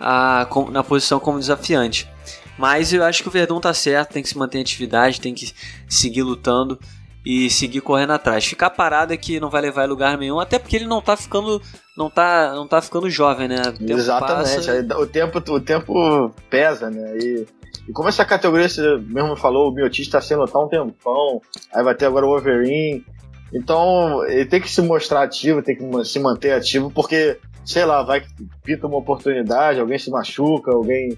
a, 0.00 0.48
na 0.70 0.82
posição 0.82 1.20
como 1.20 1.38
desafiante. 1.38 2.08
Mas 2.56 2.94
eu 2.94 3.04
acho 3.04 3.22
que 3.22 3.28
o 3.28 3.32
Verdun 3.32 3.60
tá 3.60 3.74
certo, 3.74 4.14
tem 4.14 4.22
que 4.22 4.28
se 4.30 4.38
manter 4.38 4.56
em 4.56 4.62
atividade, 4.62 5.20
tem 5.20 5.34
que 5.34 5.52
seguir 5.86 6.22
lutando 6.22 6.80
e 7.26 7.50
seguir 7.50 7.80
correndo 7.80 8.12
atrás. 8.12 8.46
Ficar 8.46 8.70
parado 8.70 9.12
é 9.12 9.16
que 9.16 9.40
não 9.40 9.50
vai 9.50 9.60
levar 9.60 9.82
a 9.82 9.86
lugar 9.86 10.16
nenhum, 10.16 10.38
até 10.38 10.60
porque 10.60 10.76
ele 10.76 10.86
não 10.86 11.02
tá 11.02 11.16
ficando 11.16 11.60
não 11.98 12.08
tá, 12.08 12.54
não 12.54 12.68
tá 12.68 12.80
ficando 12.80 13.10
jovem, 13.10 13.48
né? 13.48 13.60
O 13.80 13.92
Exatamente. 13.92 14.54
Passa... 14.54 14.98
O 15.00 15.06
tempo 15.08 15.38
o 15.52 15.60
tempo 15.60 16.30
pesa, 16.48 16.88
né? 16.88 17.18
E, 17.18 17.46
e 17.88 17.92
como 17.92 18.08
essa 18.08 18.24
categoria 18.24 18.68
você 18.68 18.96
mesmo 18.98 19.34
falou, 19.34 19.70
o 19.70 19.74
Miotista 19.74 20.18
tá 20.18 20.24
sendo 20.24 20.44
tão 20.44 20.66
um 20.66 20.68
tempão, 20.68 21.42
aí 21.74 21.82
vai 21.82 21.96
ter 21.96 22.06
agora 22.06 22.24
o 22.24 22.28
Wolverine. 22.28 23.04
Então, 23.52 24.24
ele 24.26 24.44
tem 24.44 24.60
que 24.60 24.70
se 24.70 24.80
mostrar 24.80 25.22
ativo, 25.22 25.62
tem 25.62 25.76
que 25.76 26.04
se 26.04 26.20
manter 26.20 26.52
ativo, 26.52 26.90
porque, 26.90 27.38
sei 27.64 27.84
lá, 27.84 28.02
vai 28.02 28.20
que 28.20 28.28
pinta 28.62 28.86
uma 28.86 28.98
oportunidade, 28.98 29.80
alguém 29.80 29.98
se 29.98 30.10
machuca, 30.10 30.72
alguém 30.72 31.16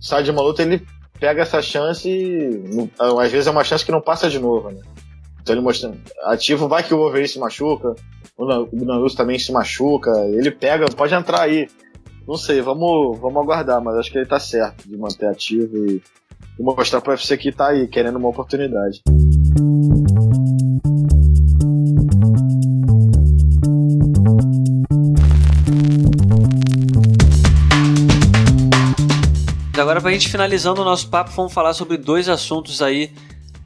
sai 0.00 0.22
de 0.22 0.30
uma 0.30 0.42
luta, 0.42 0.62
ele 0.62 0.84
pega 1.18 1.42
essa 1.42 1.60
chance 1.62 2.08
e 2.08 2.90
às 2.98 3.30
vezes 3.30 3.46
é 3.46 3.50
uma 3.50 3.64
chance 3.64 3.84
que 3.84 3.92
não 3.92 4.00
passa 4.00 4.28
de 4.28 4.38
novo, 4.38 4.70
né? 4.70 4.80
Então 5.50 5.58
ele 5.58 5.64
mostrando 5.64 5.98
ativo, 6.26 6.68
vai 6.68 6.84
que 6.84 6.94
o 6.94 6.96
Wolverine 6.96 7.26
se 7.26 7.40
machuca, 7.40 7.96
o 8.38 8.84
Nanus 8.84 9.16
também 9.16 9.36
se 9.36 9.50
machuca, 9.50 10.12
ele 10.28 10.48
pega, 10.52 10.86
pode 10.86 11.12
entrar 11.12 11.40
aí. 11.40 11.68
Não 12.24 12.36
sei, 12.36 12.60
vamos, 12.60 13.18
vamos 13.18 13.42
aguardar, 13.42 13.82
mas 13.82 13.96
acho 13.96 14.12
que 14.12 14.18
ele 14.18 14.26
tá 14.26 14.38
certo 14.38 14.88
de 14.88 14.96
manter 14.96 15.26
ativo 15.26 15.76
e, 15.76 16.00
e 16.56 16.62
mostrar 16.62 17.00
pro 17.00 17.10
UFC 17.10 17.36
que 17.36 17.50
tá 17.50 17.70
aí, 17.70 17.88
querendo 17.88 18.14
uma 18.14 18.28
oportunidade. 18.28 19.02
Agora, 29.76 30.00
pra 30.00 30.12
gente 30.12 30.28
finalizando 30.28 30.82
o 30.82 30.84
nosso 30.84 31.08
papo, 31.08 31.32
vamos 31.32 31.52
falar 31.52 31.72
sobre 31.72 31.96
dois 31.96 32.28
assuntos 32.28 32.80
aí 32.80 33.12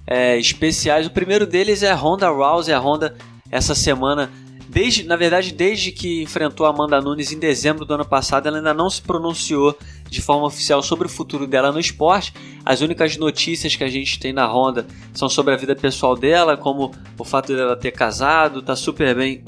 é, 0.07 0.39
especiais. 0.39 1.07
O 1.07 1.11
primeiro 1.11 1.47
deles 1.47 1.83
é 1.83 1.91
a 1.91 1.95
Honda 1.95 2.29
Rousey. 2.29 2.75
A 2.75 2.79
Honda, 2.79 3.15
essa 3.51 3.75
semana, 3.75 4.31
desde, 4.69 5.05
na 5.05 5.17
verdade, 5.17 5.53
desde 5.53 5.93
que 5.93 6.23
enfrentou 6.23 6.67
a 6.67 6.71
Amanda 6.71 7.01
Nunes 7.01 7.33
em 7.33 7.39
dezembro 7.39 7.85
do 7.85 7.95
ano 7.95 8.05
passado, 8.05 8.47
ela 8.47 8.59
ainda 8.59 8.75
não 8.75 8.91
se 8.91 9.01
pronunciou 9.01 9.77
de 10.09 10.21
forma 10.21 10.47
oficial 10.47 10.83
sobre 10.83 11.07
o 11.07 11.11
futuro 11.11 11.47
dela 11.47 11.73
no 11.73 11.81
esporte. 11.81 12.33
As 12.65 12.81
únicas 12.81 13.17
notícias 13.17 13.75
que 13.77 13.85
a 13.85 13.89
gente 13.89 14.19
tem 14.19 14.33
na 14.33 14.47
Honda 14.47 14.87
são 15.13 15.29
sobre 15.29 15.55
a 15.55 15.57
vida 15.57 15.75
pessoal 15.75 16.17
dela, 16.17 16.57
como 16.57 16.93
o 17.19 17.25
fato 17.25 17.55
dela 17.55 17.77
ter 17.77 17.91
casado, 17.91 18.63
tá 18.63 18.77
super 18.77 19.15
bem 19.15 19.45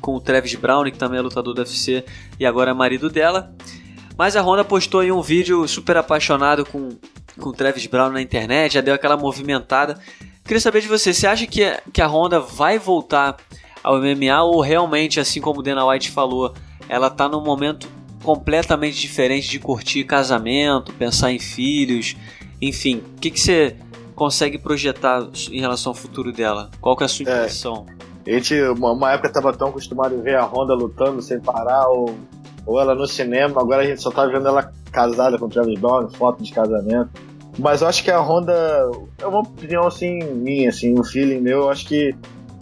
com 0.00 0.14
o 0.14 0.20
Travis 0.20 0.54
Brown, 0.54 0.84
que 0.84 0.98
também 0.98 1.18
é 1.18 1.22
lutador 1.22 1.54
do 1.54 1.58
UFC 1.58 2.04
e 2.38 2.46
agora 2.46 2.70
é 2.70 2.74
marido 2.74 3.10
dela. 3.10 3.54
Mas 4.16 4.36
a 4.36 4.42
Honda 4.42 4.64
postou 4.64 5.00
aí 5.00 5.10
um 5.10 5.22
vídeo 5.22 5.66
super 5.66 5.96
apaixonado 5.96 6.64
com 6.66 6.90
com 7.38 7.50
o 7.50 7.52
Travis 7.52 7.86
Brown 7.86 8.10
na 8.10 8.22
internet, 8.22 8.74
já 8.74 8.80
deu 8.80 8.94
aquela 8.94 9.16
movimentada. 9.16 9.98
Queria 10.44 10.60
saber 10.60 10.80
de 10.80 10.88
você, 10.88 11.12
você 11.12 11.26
acha 11.26 11.46
que, 11.46 11.62
que 11.92 12.02
a 12.02 12.06
Honda 12.06 12.40
vai 12.40 12.78
voltar 12.78 13.36
ao 13.82 14.00
MMA 14.00 14.42
ou 14.42 14.60
realmente, 14.60 15.20
assim 15.20 15.40
como 15.40 15.60
o 15.60 15.62
Dana 15.62 15.86
White 15.86 16.10
falou, 16.10 16.54
ela 16.88 17.06
está 17.06 17.28
num 17.28 17.42
momento 17.42 17.88
completamente 18.22 18.98
diferente 19.00 19.48
de 19.48 19.58
curtir 19.58 20.04
casamento, 20.04 20.92
pensar 20.92 21.32
em 21.32 21.38
filhos, 21.38 22.16
enfim, 22.60 23.02
o 23.16 23.20
que, 23.20 23.30
que 23.30 23.40
você 23.40 23.76
consegue 24.14 24.58
projetar 24.58 25.26
em 25.50 25.60
relação 25.60 25.92
ao 25.92 25.96
futuro 25.96 26.30
dela? 26.30 26.70
Qual 26.80 26.96
que 26.96 27.02
é 27.02 27.06
a 27.06 27.08
sua 27.08 27.22
impressão? 27.22 27.86
É, 28.26 28.32
a 28.32 28.34
gente, 28.34 28.60
uma, 28.62 28.92
uma 28.92 29.12
época, 29.12 29.28
estava 29.28 29.52
tão 29.52 29.68
acostumado 29.68 30.14
a 30.14 30.18
ver 30.18 30.36
a 30.36 30.44
Honda 30.44 30.74
lutando 30.74 31.22
sem 31.22 31.40
parar, 31.40 31.88
ou, 31.88 32.14
ou 32.70 32.80
ela 32.80 32.94
no 32.94 33.06
cinema, 33.06 33.60
agora 33.60 33.82
a 33.82 33.84
gente 33.84 34.00
só 34.00 34.12
tá 34.12 34.24
vendo 34.26 34.46
ela 34.46 34.72
casada 34.92 35.36
com 35.36 35.46
o 35.46 35.48
Travis 35.48 35.78
Brown, 35.80 36.08
foto 36.10 36.40
de 36.40 36.52
casamento. 36.52 37.10
Mas 37.58 37.82
eu 37.82 37.88
acho 37.88 38.04
que 38.04 38.10
a 38.12 38.20
Honda, 38.20 38.54
é 39.18 39.26
uma 39.26 39.40
opinião 39.40 39.88
assim 39.88 40.22
minha, 40.34 40.68
assim, 40.68 40.96
um 40.96 41.02
feeling 41.02 41.40
meu, 41.40 41.62
eu 41.62 41.70
acho 41.70 41.84
que 41.86 42.14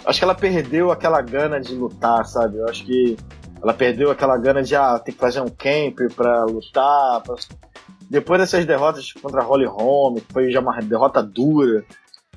acho 0.06 0.18
que 0.18 0.24
ela 0.24 0.34
perdeu 0.34 0.90
aquela 0.90 1.20
gana 1.20 1.60
de 1.60 1.74
lutar, 1.74 2.24
sabe? 2.24 2.56
Eu 2.56 2.66
acho 2.68 2.86
que 2.86 3.18
ela 3.62 3.74
perdeu 3.74 4.10
aquela 4.10 4.38
gana 4.38 4.62
de 4.62 4.74
ah, 4.74 4.98
ter 4.98 5.12
que 5.12 5.18
fazer 5.18 5.42
um 5.42 5.48
camp 5.48 5.98
pra 6.16 6.44
lutar. 6.44 7.20
Pra... 7.22 7.34
Depois 8.08 8.40
dessas 8.40 8.64
derrotas 8.64 9.12
contra 9.12 9.42
a 9.42 9.44
Holly 9.44 9.66
Holm, 9.66 10.14
que 10.14 10.32
foi 10.32 10.50
já 10.50 10.60
uma 10.60 10.80
derrota 10.80 11.22
dura. 11.22 11.84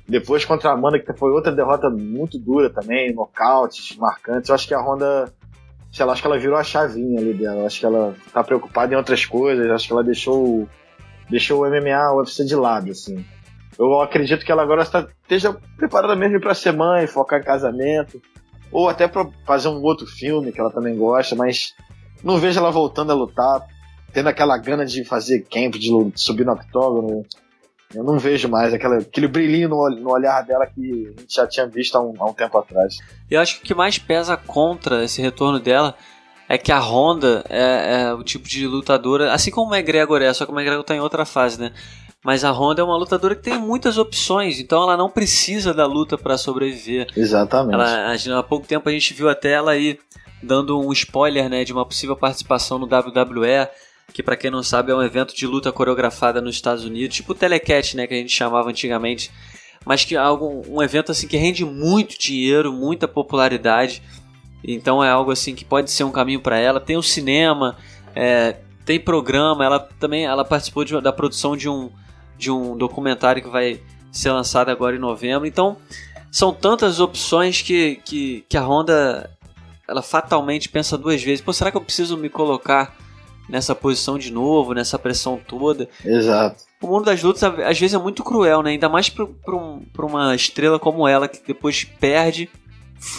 Depois 0.06 0.44
contra 0.44 0.68
a 0.68 0.74
Amanda, 0.74 0.98
que 0.98 1.12
foi 1.14 1.30
outra 1.30 1.50
derrota 1.50 1.88
muito 1.88 2.38
dura 2.38 2.68
também, 2.68 3.14
nocautes 3.14 3.96
marcantes. 3.96 4.50
Eu 4.50 4.54
acho 4.54 4.68
que 4.68 4.74
a 4.74 4.80
Honda, 4.80 5.32
sei 5.92 6.06
lá, 6.06 6.12
acho 6.12 6.22
que 6.22 6.26
ela 6.26 6.38
virou 6.38 6.56
a 6.56 6.64
chavinha 6.64 7.20
ali 7.20 7.34
dela. 7.34 7.66
Acho 7.66 7.78
que 7.78 7.86
ela 7.86 8.14
tá 8.32 8.42
preocupada 8.42 8.92
em 8.94 8.96
outras 8.96 9.26
coisas. 9.26 9.70
Acho 9.70 9.86
que 9.86 9.92
ela 9.92 10.02
deixou 10.02 10.66
deixou 11.28 11.62
o 11.62 11.70
MMA, 11.70 12.12
o 12.12 12.18
UFC 12.18 12.44
de 12.44 12.54
lado, 12.54 12.90
assim. 12.90 13.24
Eu 13.78 14.00
acredito 14.00 14.44
que 14.44 14.52
ela 14.52 14.62
agora 14.62 14.82
está, 14.82 15.08
esteja 15.22 15.56
preparada 15.76 16.14
mesmo 16.14 16.40
para 16.40 16.54
ser 16.54 16.72
mãe, 16.72 17.06
focar 17.06 17.40
em 17.40 17.44
casamento, 17.44 18.20
ou 18.70 18.88
até 18.88 19.08
para 19.08 19.28
fazer 19.46 19.68
um 19.68 19.82
outro 19.82 20.06
filme 20.06 20.52
que 20.52 20.60
ela 20.60 20.70
também 20.70 20.96
gosta, 20.96 21.34
mas 21.34 21.74
não 22.22 22.38
vejo 22.38 22.58
ela 22.58 22.70
voltando 22.70 23.12
a 23.12 23.14
lutar, 23.14 23.66
tendo 24.12 24.28
aquela 24.28 24.58
gana 24.58 24.84
de 24.84 25.04
fazer 25.04 25.46
camp, 25.50 25.74
de 25.74 25.90
subir 26.16 26.44
no 26.44 26.52
octógono. 26.52 27.24
Eu 27.94 28.02
não 28.02 28.18
vejo 28.18 28.48
mais 28.48 28.72
aquela, 28.72 28.98
aquele 28.98 29.28
brilhinho 29.28 29.68
no, 29.68 29.88
no 29.90 30.10
olhar 30.10 30.42
dela 30.42 30.66
que 30.66 31.14
a 31.16 31.20
gente 31.20 31.34
já 31.34 31.46
tinha 31.46 31.66
visto 31.66 31.96
há 31.96 32.00
um, 32.00 32.14
há 32.18 32.26
um 32.26 32.32
tempo 32.32 32.56
atrás. 32.58 32.96
Eu 33.30 33.40
acho 33.40 33.56
que 33.56 33.64
o 33.64 33.66
que 33.66 33.74
mais 33.74 33.98
pesa 33.98 34.36
contra 34.36 35.04
esse 35.04 35.20
retorno 35.20 35.58
dela 35.60 35.94
é 36.48 36.58
que 36.58 36.70
a 36.70 36.78
Honda 36.78 37.44
é, 37.48 38.02
é, 38.02 38.14
o 38.14 38.22
tipo 38.22 38.46
de 38.48 38.66
lutadora, 38.66 39.32
assim 39.32 39.50
como 39.50 39.70
o 39.70 39.74
McGregor 39.74 40.20
é, 40.20 40.32
só 40.32 40.44
que 40.44 40.52
o 40.52 40.54
McGregor 40.54 40.84
tá 40.84 40.94
em 40.94 41.00
outra 41.00 41.24
fase, 41.24 41.58
né? 41.60 41.72
Mas 42.24 42.44
a 42.44 42.52
Honda 42.52 42.80
é 42.80 42.84
uma 42.84 42.96
lutadora 42.96 43.34
que 43.34 43.42
tem 43.42 43.58
muitas 43.58 43.98
opções, 43.98 44.60
então 44.60 44.82
ela 44.82 44.96
não 44.96 45.10
precisa 45.10 45.74
da 45.74 45.86
luta 45.86 46.16
para 46.16 46.38
sobreviver. 46.38 47.08
Exatamente. 47.16 47.74
Ela, 47.74 48.38
há 48.38 48.42
pouco 48.42 48.66
tempo 48.66 48.88
a 48.88 48.92
gente 48.92 49.12
viu 49.12 49.28
até 49.28 49.52
ela 49.52 49.72
aí 49.72 49.98
dando 50.42 50.78
um 50.78 50.92
spoiler, 50.92 51.48
né, 51.48 51.64
de 51.64 51.72
uma 51.72 51.86
possível 51.86 52.16
participação 52.16 52.78
no 52.78 52.86
WWE, 52.86 53.68
que 54.12 54.22
para 54.22 54.36
quem 54.36 54.50
não 54.50 54.62
sabe 54.62 54.92
é 54.92 54.94
um 54.94 55.02
evento 55.02 55.34
de 55.34 55.46
luta 55.46 55.72
coreografada 55.72 56.40
nos 56.40 56.54
Estados 56.54 56.84
Unidos, 56.84 57.16
tipo 57.16 57.34
Telecat, 57.34 57.96
né, 57.96 58.06
que 58.06 58.14
a 58.14 58.16
gente 58.18 58.32
chamava 58.32 58.70
antigamente, 58.70 59.30
mas 59.84 60.04
que 60.04 60.14
é 60.14 60.18
algo, 60.18 60.62
um 60.68 60.82
evento 60.82 61.12
assim 61.12 61.26
que 61.26 61.36
rende 61.36 61.64
muito 61.64 62.18
dinheiro, 62.18 62.72
muita 62.72 63.08
popularidade 63.08 64.02
então 64.64 65.02
é 65.02 65.10
algo 65.10 65.30
assim 65.30 65.54
que 65.54 65.64
pode 65.64 65.90
ser 65.90 66.04
um 66.04 66.12
caminho 66.12 66.40
para 66.40 66.58
ela. 66.58 66.80
Tem 66.80 66.96
o 66.96 67.02
cinema, 67.02 67.76
é, 68.14 68.56
tem 68.84 69.00
programa. 69.00 69.64
Ela 69.64 69.80
também 69.98 70.24
ela 70.24 70.44
participou 70.44 70.84
de, 70.84 71.00
da 71.00 71.12
produção 71.12 71.56
de 71.56 71.68
um, 71.68 71.90
de 72.38 72.50
um 72.50 72.76
documentário 72.76 73.42
que 73.42 73.48
vai 73.48 73.80
ser 74.10 74.30
lançado 74.30 74.70
agora 74.70 74.94
em 74.94 75.00
novembro. 75.00 75.46
Então 75.46 75.76
são 76.30 76.52
tantas 76.52 77.00
opções 77.00 77.60
que, 77.60 77.96
que, 78.04 78.44
que 78.48 78.56
a 78.56 78.64
Honda 78.64 79.30
ela 79.88 80.02
fatalmente 80.02 80.68
pensa 80.68 80.96
duas 80.96 81.22
vezes. 81.22 81.44
Pô, 81.44 81.52
será 81.52 81.70
que 81.70 81.76
eu 81.76 81.82
preciso 81.82 82.16
me 82.16 82.28
colocar 82.28 82.96
nessa 83.48 83.74
posição 83.74 84.18
de 84.18 84.32
novo, 84.32 84.74
nessa 84.74 84.98
pressão 84.98 85.38
toda? 85.46 85.88
Exato. 86.04 86.64
O 86.80 86.86
mundo 86.86 87.04
das 87.04 87.22
lutas 87.22 87.42
às 87.42 87.78
vezes 87.78 87.94
é 87.94 87.98
muito 87.98 88.24
cruel, 88.24 88.62
né? 88.62 88.70
Ainda 88.70 88.88
mais 88.88 89.08
para 89.08 89.24
um, 89.54 89.82
uma 89.98 90.34
estrela 90.34 90.78
como 90.78 91.06
ela 91.06 91.28
que 91.28 91.40
depois 91.46 91.84
perde 91.84 92.48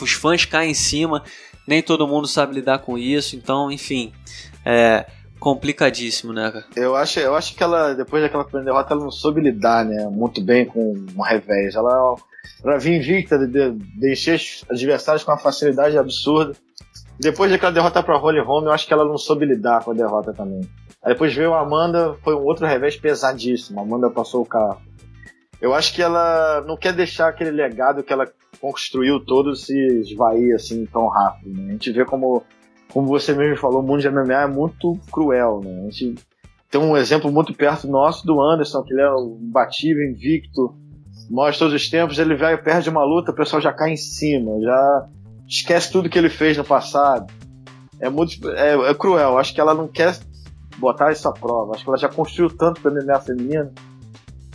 os 0.01 0.11
fãs 0.13 0.45
caem 0.45 0.71
em 0.71 0.75
cima, 0.75 1.23
nem 1.67 1.81
todo 1.81 2.07
mundo 2.07 2.27
sabe 2.27 2.55
lidar 2.55 2.79
com 2.79 2.97
isso, 2.97 3.35
então, 3.35 3.71
enfim, 3.71 4.13
é 4.65 5.05
complicadíssimo, 5.39 6.31
né, 6.31 6.49
cara? 6.51 6.65
Eu 6.75 6.95
acho, 6.95 7.19
eu 7.19 7.35
acho 7.35 7.53
que 7.53 7.61
ela, 7.61 7.93
depois 7.93 8.23
daquela 8.23 8.45
primeira 8.45 8.71
derrota, 8.71 8.93
ela 8.93 9.03
não 9.03 9.11
soube 9.11 9.41
lidar, 9.41 9.83
né, 9.83 10.07
muito 10.09 10.41
bem 10.41 10.65
com 10.65 11.05
um 11.15 11.21
revés. 11.21 11.75
Ela, 11.75 12.15
ela 12.63 12.77
vinha 12.77 12.97
invicta, 12.97 13.37
de, 13.37 13.47
de, 13.47 13.71
de 13.71 14.13
encher 14.13 14.35
os 14.35 14.65
adversários 14.69 15.23
com 15.23 15.31
uma 15.31 15.37
facilidade 15.37 15.97
absurda. 15.97 16.53
Depois 17.19 17.51
daquela 17.51 17.71
derrota 17.71 18.01
pra 18.01 18.17
Holly 18.17 18.39
Holm, 18.39 18.65
eu 18.65 18.71
acho 18.71 18.87
que 18.87 18.93
ela 18.93 19.05
não 19.05 19.17
soube 19.17 19.45
lidar 19.45 19.83
com 19.83 19.91
a 19.91 19.93
derrota 19.93 20.33
também. 20.33 20.61
Aí 21.03 21.13
depois 21.13 21.33
veio 21.33 21.53
a 21.53 21.61
Amanda, 21.61 22.15
foi 22.23 22.35
um 22.35 22.43
outro 22.43 22.65
revés 22.65 22.95
pesadíssimo. 22.95 23.79
A 23.79 23.83
Amanda 23.83 24.09
passou 24.09 24.41
o 24.41 24.45
carro. 24.45 24.81
Eu 25.61 25.73
acho 25.73 25.93
que 25.93 26.01
ela 26.01 26.61
não 26.67 26.75
quer 26.75 26.93
deixar 26.93 27.29
aquele 27.29 27.51
legado 27.51 28.03
que 28.03 28.11
ela 28.11 28.27
construiu 28.59 29.19
todo 29.19 29.55
se 29.55 29.73
esvair 29.99 30.55
assim 30.55 30.85
tão 30.85 31.07
rápido. 31.07 31.53
Né? 31.53 31.69
A 31.69 31.71
gente 31.73 31.91
vê 31.91 32.03
como, 32.03 32.43
como 32.91 33.07
você 33.07 33.33
mesmo 33.33 33.57
falou, 33.57 33.81
o 33.81 33.83
mundo 33.83 34.01
de 34.01 34.09
MMA 34.09 34.41
é 34.41 34.47
muito 34.47 34.99
cruel. 35.11 35.61
Né? 35.63 35.81
A 35.81 35.89
gente 35.89 36.15
tem 36.69 36.81
um 36.81 36.97
exemplo 36.97 37.31
muito 37.31 37.53
perto 37.53 37.87
nosso 37.87 38.25
do 38.25 38.41
Anderson, 38.41 38.83
que 38.83 38.93
ele 38.93 39.01
é 39.01 39.09
imbatível, 39.41 40.03
invicto, 40.03 40.75
maior 41.29 41.55
todos 41.55 41.73
os 41.73 41.89
tempos. 41.89 42.17
Ele 42.17 42.35
vai 42.35 42.55
e 42.55 42.57
perde 42.57 42.89
uma 42.89 43.03
luta, 43.03 43.31
o 43.31 43.35
pessoal 43.35 43.61
já 43.61 43.71
cai 43.71 43.91
em 43.91 43.97
cima, 43.97 44.59
já 44.61 45.09
esquece 45.57 45.91
tudo 45.91 46.09
que 46.09 46.17
ele 46.17 46.29
fez 46.29 46.57
no 46.57 46.63
passado. 46.63 47.31
É 47.99 48.09
muito 48.09 48.49
é, 48.49 48.73
é 48.89 48.93
cruel. 48.93 49.37
Acho 49.37 49.53
que 49.53 49.61
ela 49.61 49.73
não 49.73 49.87
quer 49.87 50.17
botar 50.77 51.11
isso 51.11 51.27
à 51.27 51.31
prova. 51.31 51.73
Acho 51.73 51.83
que 51.83 51.89
ela 51.89 51.97
já 51.97 52.09
construiu 52.09 52.49
tanto 52.49 52.81
para 52.81 52.91
MMA 52.91 53.19
feminino 53.19 53.71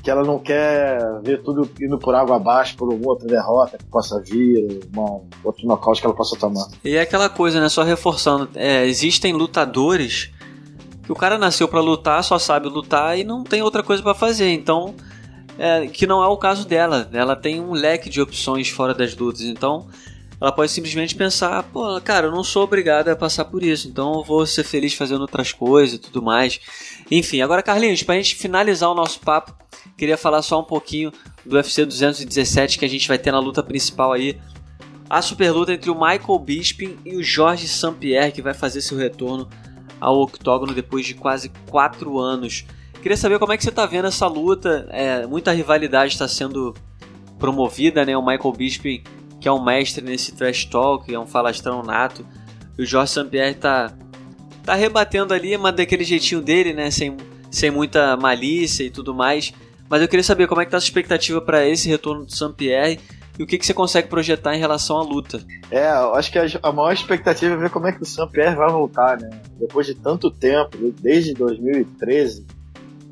que 0.03 0.11
ela 0.11 0.23
não 0.23 0.39
quer 0.39 0.99
ver 1.23 1.43
tudo 1.43 1.69
indo 1.81 1.99
por 1.99 2.15
água 2.15 2.37
abaixo 2.37 2.77
por 2.77 2.89
outra 3.05 3.27
derrota 3.27 3.77
que 3.77 3.85
possa 3.85 4.21
vir, 4.23 4.81
uma, 4.95 5.21
outro 5.45 5.67
nocaute 5.67 6.01
que 6.01 6.07
ela 6.07 6.17
possa 6.17 6.39
tomar. 6.39 6.67
E 6.85 6.95
é 6.95 7.01
aquela 7.01 7.29
coisa, 7.29 7.61
né? 7.61 7.69
Só 7.69 7.83
reforçando, 7.83 8.49
é, 8.55 8.87
existem 8.87 9.33
lutadores 9.33 10.31
que 11.03 11.13
o 11.13 11.15
cara 11.15 11.37
nasceu 11.37 11.67
para 11.69 11.81
lutar, 11.81 12.23
só 12.23 12.39
sabe 12.39 12.69
lutar 12.69 13.19
e 13.19 13.25
não 13.25 13.43
tem 13.43 13.61
outra 13.61 13.83
coisa 13.83 14.03
para 14.03 14.15
fazer. 14.15 14.51
Então, 14.53 14.95
é, 15.59 15.87
que 15.89 16.07
não 16.07 16.23
é 16.23 16.29
o 16.29 16.37
caso 16.37 16.67
dela. 16.67 17.09
Ela 17.13 17.35
tem 17.35 17.61
um 17.61 17.73
leque 17.73 18.09
de 18.09 18.21
opções 18.21 18.69
fora 18.69 18.95
das 18.95 19.17
lutas. 19.17 19.43
Então, 19.43 19.89
ela 20.41 20.53
pode 20.53 20.71
simplesmente 20.71 21.17
pensar, 21.17 21.63
pô, 21.65 22.01
cara, 22.01 22.29
eu 22.29 22.31
não 22.31 22.45
sou 22.45 22.63
obrigada 22.63 23.13
a 23.13 23.17
passar 23.17 23.45
por 23.47 23.63
isso, 23.63 23.89
então 23.89 24.15
eu 24.15 24.25
vou 24.25 24.47
ser 24.47 24.63
feliz 24.63 24.95
fazendo 24.95 25.23
outras 25.23 25.53
coisas 25.53 25.97
e 25.97 25.99
tudo 25.99 26.23
mais. 26.23 26.61
Enfim, 27.11 27.41
agora 27.41 27.63
Carlinhos, 27.63 28.03
pra 28.05 28.15
gente 28.15 28.37
finalizar 28.37 28.89
o 28.91 28.95
nosso 28.95 29.19
papo, 29.21 29.53
queria 29.97 30.17
falar 30.17 30.43
só 30.43 30.61
um 30.61 30.65
pouquinho 30.65 31.13
do 31.45 31.57
UFC 31.57 31.85
217 31.85 32.79
que 32.79 32.85
a 32.85 32.89
gente 32.89 33.09
vai 33.09 33.19
ter 33.19 33.33
na 33.33 33.41
luta 33.41 33.63
principal 33.63 34.13
aí. 34.13 34.39
A 35.11 35.21
super 35.23 35.51
luta 35.51 35.73
entre 35.73 35.91
o 35.91 35.95
Michael 35.95 36.39
Bisping 36.39 36.99
e 37.05 37.17
o 37.17 37.23
Jorge 37.23 37.67
St-Pierre, 37.67 38.31
que 38.31 38.43
vai 38.43 38.55
fazer 38.55 38.81
seu 38.81 38.97
retorno 38.97 39.49
ao 40.01 40.21
octógono 40.21 40.73
depois 40.73 41.05
de 41.05 41.15
quase 41.15 41.51
4 41.71 42.19
anos. 42.19 42.65
Queria 43.03 43.17
saber 43.17 43.39
como 43.39 43.53
é 43.53 43.57
que 43.57 43.63
você 43.63 43.71
está 43.71 43.87
vendo 43.87 44.07
essa 44.07 44.27
luta. 44.27 44.87
É, 44.91 45.27
muita 45.27 45.51
rivalidade 45.51 46.13
está 46.13 46.29
sendo 46.29 46.75
promovida, 47.39 48.05
né? 48.05 48.17
O 48.17 48.25
Michael 48.25 48.53
Bisping 48.53 49.03
que 49.41 49.49
é 49.49 49.53
um 49.53 49.63
mestre 49.63 50.05
nesse 50.05 50.33
trash 50.33 50.65
talk, 50.65 51.13
é 51.13 51.19
um 51.19 51.27
falastrão 51.27 51.83
nato. 51.83 52.25
E 52.77 52.83
o 52.83 52.87
Jorge 52.87 53.13
St-Pierre 53.13 53.55
tá, 53.55 53.93
tá 54.65 54.75
rebatendo 54.75 55.35
ali, 55.35 55.57
mas 55.57 55.75
daquele 55.75 56.05
jeitinho 56.05 56.41
dele, 56.41 56.73
né? 56.73 56.91
Sem, 56.91 57.17
sem 57.51 57.71
muita 57.71 58.17
malícia 58.17 58.85
e 58.85 58.91
tudo 58.91 59.15
mais. 59.15 59.53
Mas 59.89 60.03
eu 60.03 60.09
queria 60.09 60.25
saber 60.25 60.47
como 60.47 60.61
é 60.61 60.65
que 60.65 60.71
tá 60.71 60.77
a 60.77 60.81
sua 60.81 60.89
expectativa 60.89 61.41
para 61.41 61.67
esse 61.67 61.89
retorno 61.89 62.25
do 62.25 62.33
St-Pierre 62.33 63.01
e 63.39 63.43
o 63.43 63.47
que, 63.47 63.57
que 63.57 63.65
você 63.65 63.73
consegue 63.73 64.09
projetar 64.09 64.55
em 64.55 64.59
relação 64.59 64.99
à 64.99 65.03
luta. 65.03 65.41
É, 65.71 65.89
eu 65.91 66.15
acho 66.15 66.31
que 66.31 66.39
a, 66.39 66.73
maior 66.73 66.93
expectativa 66.93 67.55
é 67.55 67.57
ver 67.57 67.71
como 67.71 67.87
é 67.87 67.93
que 67.93 68.03
o 68.03 68.07
St-Pierre 68.07 68.57
vai 68.57 68.71
voltar, 68.71 69.19
né? 69.19 69.31
Depois 69.59 69.87
de 69.87 69.95
tanto 69.95 70.31
tempo, 70.31 70.77
desde 71.01 71.35
2013, 71.35 72.45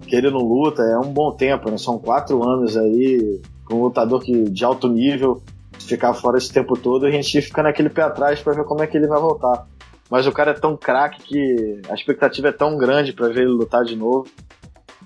que 0.07 0.17
ele 0.17 0.31
não 0.31 0.41
luta, 0.41 0.83
é 0.83 0.99
um 0.99 1.13
bom 1.13 1.31
tempo, 1.31 1.71
né? 1.71 1.79
São 1.79 1.99
quatro 1.99 2.43
anos 2.47 2.77
aí 2.77 3.41
com 3.65 3.77
um 3.77 3.83
lutador 3.83 4.21
que, 4.21 4.51
de 4.51 4.65
alto 4.65 4.89
nível 4.89 5.43
ficar 5.87 6.13
fora 6.15 6.39
esse 6.39 6.53
tempo 6.53 6.77
todo, 6.77 7.07
a 7.07 7.11
gente 7.11 7.41
fica 7.41 7.63
naquele 7.63 7.89
pé 7.89 8.03
atrás 8.03 8.41
para 8.41 8.53
ver 8.53 8.65
como 8.65 8.83
é 8.83 8.87
que 8.87 8.97
ele 8.97 9.07
vai 9.07 9.21
voltar. 9.21 9.67
Mas 10.11 10.27
o 10.27 10.33
cara 10.33 10.53
é 10.53 10.55
tão 10.55 10.77
craque 10.77 11.23
que 11.23 11.81
a 11.89 11.95
expectativa 11.95 12.49
é 12.49 12.53
tão 12.53 12.77
grande 12.77 13.13
para 13.13 13.29
ver 13.29 13.43
ele 13.43 13.51
lutar 13.51 13.85
de 13.85 13.97
novo 13.97 14.27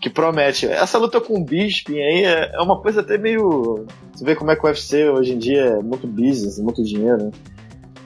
que 0.01 0.09
promete. 0.09 0.67
Essa 0.67 0.99
luta 0.99 1.21
com 1.21 1.39
o 1.39 1.45
Bisping 1.45 2.01
aí 2.01 2.25
é, 2.25 2.53
é 2.55 2.61
uma 2.61 2.81
coisa 2.81 3.01
até 3.01 3.19
meio. 3.19 3.85
Você 4.13 4.25
vê 4.25 4.35
como 4.35 4.51
é 4.51 4.57
que 4.57 4.65
o 4.65 4.67
UFC 4.67 5.09
hoje 5.09 5.35
em 5.35 5.39
dia 5.39 5.63
é 5.63 5.83
muito 5.83 6.07
business, 6.07 6.59
muito 6.59 6.83
dinheiro, 6.83 7.25
né? 7.25 7.31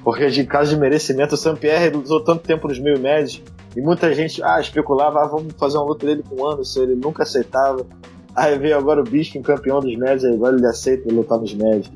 Porque 0.02 0.28
de 0.28 0.44
caso 0.44 0.74
de 0.74 0.80
merecimento, 0.80 1.34
o 1.34 1.38
Sam 1.38 1.56
Pierre 1.56 1.96
usou 1.96 2.22
tanto 2.22 2.42
tempo 2.42 2.68
nos 2.68 2.78
meio 2.78 2.98
médios 2.98 3.40
e 3.76 3.80
muita 3.80 4.12
gente 4.12 4.42
ah, 4.42 4.60
especulava, 4.60 5.20
ah, 5.22 5.26
vamos 5.26 5.54
fazer 5.54 5.78
uma 5.78 5.87
luta 5.87 6.04
dele 6.04 6.22
com 6.28 6.42
o 6.42 6.46
Anderson, 6.46 6.82
ele 6.82 6.96
nunca 6.96 7.22
aceitava. 7.22 7.87
Aí 8.34 8.58
veio 8.58 8.76
agora 8.76 9.00
o 9.00 9.04
Bisping, 9.04 9.42
campeão 9.42 9.80
dos 9.80 9.96
médios, 9.96 10.24
agora 10.24 10.56
ele 10.56 10.66
aceita 10.66 11.12
lutar 11.12 11.38
nos 11.38 11.54
médios. 11.54 11.90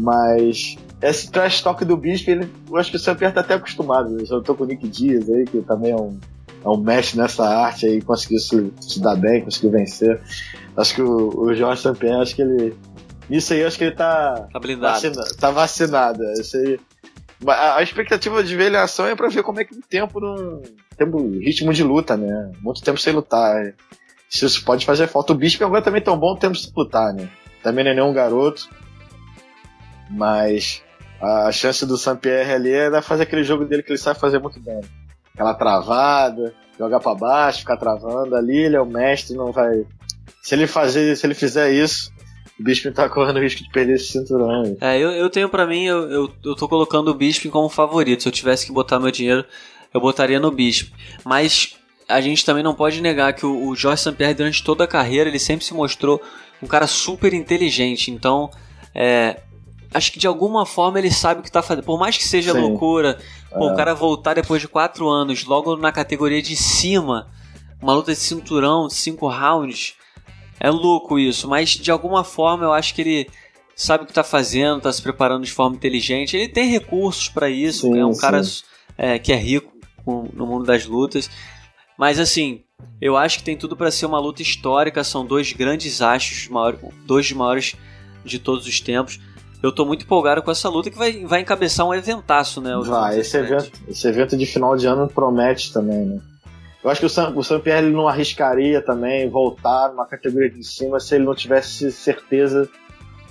Mas 0.00 0.78
esse 1.02 1.30
trash 1.30 1.60
talk 1.60 1.84
do 1.84 1.94
Bispo, 1.94 2.30
ele, 2.30 2.50
eu 2.70 2.76
acho 2.78 2.90
que 2.90 2.96
o 2.96 2.98
Samper 2.98 3.34
tá 3.34 3.42
até 3.42 3.52
acostumado. 3.52 4.18
Eu 4.18 4.24
já 4.24 4.40
tô 4.40 4.54
com 4.54 4.64
o 4.64 4.66
Nick 4.66 4.88
Dias 4.88 5.28
aí, 5.28 5.44
que 5.44 5.60
também 5.60 5.92
é 5.92 5.96
um, 5.96 6.18
é 6.64 6.68
um 6.70 6.78
mestre 6.78 7.18
nessa 7.18 7.46
arte 7.46 7.84
aí, 7.84 8.00
conseguiu 8.00 8.38
se, 8.38 8.72
se 8.80 8.98
dar 8.98 9.14
bem, 9.14 9.44
conseguiu 9.44 9.70
vencer. 9.70 10.18
Acho 10.74 10.94
que 10.94 11.02
o, 11.02 11.38
o 11.38 11.54
Jorge 11.54 11.82
Samper, 11.82 12.14
acho 12.14 12.34
que 12.34 12.40
ele. 12.40 12.74
Isso 13.28 13.52
aí, 13.52 13.62
acho 13.62 13.76
que 13.76 13.84
ele 13.84 13.94
tá. 13.94 14.48
Tá 14.50 14.58
blindado. 14.58 14.94
Vacina, 14.94 15.22
tá 15.38 15.50
vacinado. 15.50 16.22
Isso 16.32 16.56
aí. 16.56 16.80
A, 17.46 17.76
a 17.76 17.82
expectativa 17.82 18.42
de 18.42 18.56
ver 18.56 18.66
ele 18.66 18.76
em 18.76 18.80
ação 18.80 19.04
é 19.04 19.14
pra 19.14 19.28
ver 19.28 19.42
como 19.42 19.60
é 19.60 19.64
que 19.64 19.74
o 19.74 19.82
tempo 19.82 20.18
não. 20.18 20.62
Tempo, 20.96 21.18
ritmo 21.40 21.74
de 21.74 21.82
luta, 21.82 22.16
né? 22.16 22.52
Muito 22.62 22.80
tempo 22.80 22.98
sem 22.98 23.12
lutar. 23.12 23.74
Isso 24.30 24.64
pode 24.64 24.86
fazer 24.86 25.08
falta. 25.08 25.34
O 25.34 25.36
Bispo 25.36 25.62
agora 25.62 25.82
também 25.82 26.00
tão 26.00 26.18
bom 26.18 26.34
tempo 26.36 26.56
sem 26.56 26.72
lutar, 26.74 27.12
né? 27.12 27.28
Também 27.62 27.84
não 27.84 27.90
é 27.90 27.94
nenhum 27.94 28.14
garoto. 28.14 28.66
Mas 30.10 30.82
a 31.20 31.52
chance 31.52 31.86
do 31.86 31.96
Saint-Pierre 31.96 32.52
ali 32.52 32.72
é 32.72 33.02
fazer 33.02 33.22
aquele 33.22 33.44
jogo 33.44 33.64
dele 33.64 33.82
que 33.82 33.92
ele 33.92 33.98
sabe 33.98 34.18
fazer 34.18 34.38
muito 34.38 34.58
bem. 34.60 34.80
Aquela 35.34 35.54
travada, 35.54 36.52
jogar 36.78 36.98
para 37.00 37.14
baixo, 37.14 37.60
ficar 37.60 37.76
travando 37.76 38.34
ali, 38.34 38.56
ele 38.56 38.76
é 38.76 38.80
o 38.80 38.86
mestre, 38.86 39.36
não 39.36 39.52
vai. 39.52 39.84
Se 40.42 40.54
ele 40.54 40.66
fazer, 40.66 41.16
se 41.16 41.26
ele 41.26 41.34
fizer 41.34 41.70
isso, 41.70 42.10
o 42.58 42.62
Bisping 42.62 42.92
tá 42.92 43.08
correndo 43.08 43.36
o 43.36 43.40
risco 43.40 43.62
de 43.62 43.70
perder 43.70 43.94
esse 43.94 44.12
cinturão. 44.12 44.76
É, 44.80 44.98
eu, 44.98 45.10
eu 45.12 45.30
tenho 45.30 45.48
para 45.48 45.66
mim, 45.66 45.84
eu, 45.84 46.10
eu, 46.10 46.32
eu 46.44 46.54
tô 46.54 46.68
colocando 46.68 47.08
o 47.08 47.14
Bisping 47.14 47.50
como 47.50 47.68
favorito. 47.68 48.22
Se 48.22 48.28
eu 48.28 48.32
tivesse 48.32 48.66
que 48.66 48.72
botar 48.72 48.98
meu 48.98 49.10
dinheiro, 49.10 49.44
eu 49.94 50.00
botaria 50.00 50.40
no 50.40 50.50
Bisping. 50.50 50.92
Mas 51.24 51.76
a 52.08 52.20
gente 52.20 52.44
também 52.44 52.62
não 52.62 52.74
pode 52.74 53.00
negar 53.00 53.32
que 53.32 53.46
o, 53.46 53.68
o 53.68 53.76
Jorge 53.76 54.02
St-Pierre, 54.02 54.34
durante 54.34 54.64
toda 54.64 54.84
a 54.84 54.88
carreira, 54.88 55.28
ele 55.28 55.38
sempre 55.38 55.64
se 55.64 55.72
mostrou 55.72 56.20
um 56.62 56.66
cara 56.66 56.86
super 56.86 57.32
inteligente. 57.32 58.10
Então, 58.10 58.50
é, 58.94 59.40
acho 59.92 60.12
que 60.12 60.18
de 60.18 60.26
alguma 60.26 60.64
forma 60.64 60.98
ele 60.98 61.10
sabe 61.10 61.40
o 61.40 61.42
que 61.42 61.50
tá 61.50 61.62
fazendo. 61.62 61.84
Por 61.84 61.98
mais 61.98 62.16
que 62.16 62.24
seja 62.24 62.52
Sim. 62.52 62.60
loucura, 62.60 63.18
pô, 63.50 63.68
é. 63.68 63.72
o 63.72 63.76
cara 63.76 63.94
voltar 63.94 64.34
depois 64.34 64.60
de 64.60 64.68
quatro 64.68 65.08
anos, 65.08 65.44
logo 65.44 65.76
na 65.76 65.92
categoria 65.92 66.40
de 66.40 66.56
cima, 66.56 67.28
uma 67.80 67.94
luta 67.94 68.12
de 68.12 68.18
cinturão, 68.18 68.88
cinco 68.88 69.28
rounds, 69.28 69.94
é 70.58 70.70
louco 70.70 71.18
isso. 71.18 71.48
Mas 71.48 71.70
de 71.70 71.90
alguma 71.90 72.22
forma 72.22 72.64
eu 72.64 72.72
acho 72.72 72.94
que 72.94 73.02
ele 73.02 73.30
sabe 73.74 74.04
o 74.04 74.06
que 74.06 74.12
tá 74.12 74.22
fazendo, 74.22 74.82
tá 74.82 74.92
se 74.92 75.02
preparando 75.02 75.44
de 75.44 75.52
forma 75.52 75.76
inteligente. 75.76 76.36
Ele 76.36 76.48
tem 76.48 76.70
recursos 76.70 77.28
para 77.28 77.48
isso, 77.50 77.88
sim, 77.88 77.98
é 77.98 78.06
um 78.06 78.14
sim. 78.14 78.20
cara 78.20 78.40
é, 78.96 79.18
que 79.18 79.32
é 79.32 79.36
rico 79.36 79.72
no 80.06 80.46
mundo 80.46 80.64
das 80.64 80.86
lutas. 80.86 81.30
Mas 81.98 82.18
assim, 82.18 82.62
eu 83.00 83.16
acho 83.16 83.38
que 83.38 83.44
tem 83.44 83.56
tudo 83.56 83.76
para 83.76 83.90
ser 83.90 84.06
uma 84.06 84.18
luta 84.18 84.42
histórica. 84.42 85.04
São 85.04 85.24
dois 85.24 85.52
grandes 85.52 86.00
achos, 86.00 86.48
dois 87.04 87.28
dos 87.28 87.36
maiores 87.36 87.76
de 88.24 88.38
todos 88.38 88.66
os 88.66 88.80
tempos 88.80 89.18
eu 89.62 89.72
tô 89.72 89.84
muito 89.84 90.04
empolgado 90.04 90.42
com 90.42 90.50
essa 90.50 90.68
luta 90.68 90.90
que 90.90 90.96
vai, 90.96 91.24
vai 91.24 91.40
encabeçar 91.40 91.86
um 91.86 91.94
eventaço, 91.94 92.60
né? 92.60 92.72
Vai, 92.84 93.18
esse 93.20 93.36
evento, 93.36 93.70
esse 93.88 94.06
evento 94.08 94.36
de 94.36 94.46
final 94.46 94.76
de 94.76 94.86
ano 94.86 95.08
promete 95.08 95.72
também, 95.72 96.04
né? 96.04 96.20
Eu 96.82 96.88
acho 96.88 97.00
que 97.00 97.06
o 97.06 97.10
Sam, 97.10 97.34
o 97.36 97.44
Sam 97.44 97.60
Pierre 97.60 97.90
não 97.90 98.08
arriscaria 98.08 98.80
também 98.80 99.28
voltar 99.28 99.90
numa 99.90 100.06
categoria 100.06 100.50
de 100.50 100.64
cima 100.64 100.98
se 100.98 101.14
ele 101.14 101.24
não 101.24 101.34
tivesse 101.34 101.92
certeza 101.92 102.68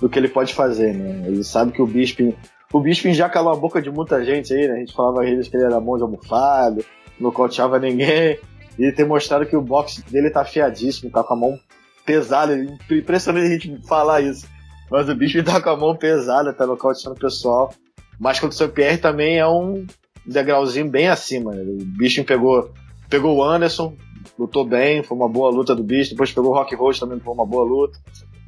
do 0.00 0.08
que 0.08 0.18
ele 0.18 0.28
pode 0.28 0.54
fazer, 0.54 0.94
né? 0.94 1.24
Ele 1.26 1.42
sabe 1.42 1.72
que 1.72 1.82
o 1.82 1.86
Bisping. 1.86 2.34
O 2.72 2.78
Bisping 2.78 3.12
já 3.12 3.28
calou 3.28 3.52
a 3.52 3.56
boca 3.56 3.82
de 3.82 3.90
muita 3.90 4.24
gente 4.24 4.54
aí, 4.54 4.68
né? 4.68 4.74
A 4.74 4.78
gente 4.78 4.94
falava 4.94 5.26
eles 5.26 5.48
que 5.48 5.56
ele 5.56 5.64
era 5.64 5.80
bom 5.80 5.96
de 5.96 6.04
almofado, 6.04 6.84
não 7.18 7.32
coteava 7.32 7.80
ninguém. 7.80 8.38
E 8.78 8.84
ele 8.84 8.92
tem 8.92 9.04
mostrado 9.04 9.44
que 9.44 9.56
o 9.56 9.60
boxe 9.60 10.02
dele 10.08 10.30
tá 10.30 10.42
afiadíssimo, 10.42 11.10
tá 11.10 11.24
com 11.24 11.34
a 11.34 11.36
mão 11.36 11.60
pesada. 12.06 12.56
Impressionante 12.88 13.46
a 13.46 13.48
gente 13.48 13.86
falar 13.88 14.20
isso. 14.20 14.46
Mas 14.90 15.08
o 15.08 15.14
bicho 15.14 15.42
tá 15.44 15.60
com 15.60 15.70
a 15.70 15.76
mão 15.76 15.96
pesada, 15.96 16.52
tá 16.52 16.66
nocauteando 16.66 17.16
o 17.16 17.20
pessoal. 17.20 17.72
Mas 18.18 18.38
contra 18.38 18.54
o 18.54 18.58
seu 18.58 18.68
Pierre 18.68 18.98
também 18.98 19.38
é 19.38 19.46
um 19.46 19.86
degrauzinho 20.26 20.88
bem 20.88 21.08
acima. 21.08 21.54
Né? 21.54 21.62
O 21.62 21.84
bicho 21.84 22.22
pegou, 22.24 22.70
pegou 23.08 23.36
o 23.36 23.44
Anderson, 23.44 23.96
lutou 24.38 24.64
bem, 24.64 25.02
foi 25.02 25.16
uma 25.16 25.28
boa 25.28 25.50
luta 25.50 25.74
do 25.74 25.82
bicho. 25.82 26.10
Depois 26.10 26.32
pegou 26.32 26.50
o 26.50 26.54
Rock 26.54 26.74
Rose 26.74 27.00
também, 27.00 27.20
foi 27.20 27.32
uma 27.32 27.46
boa 27.46 27.64
luta. 27.64 27.98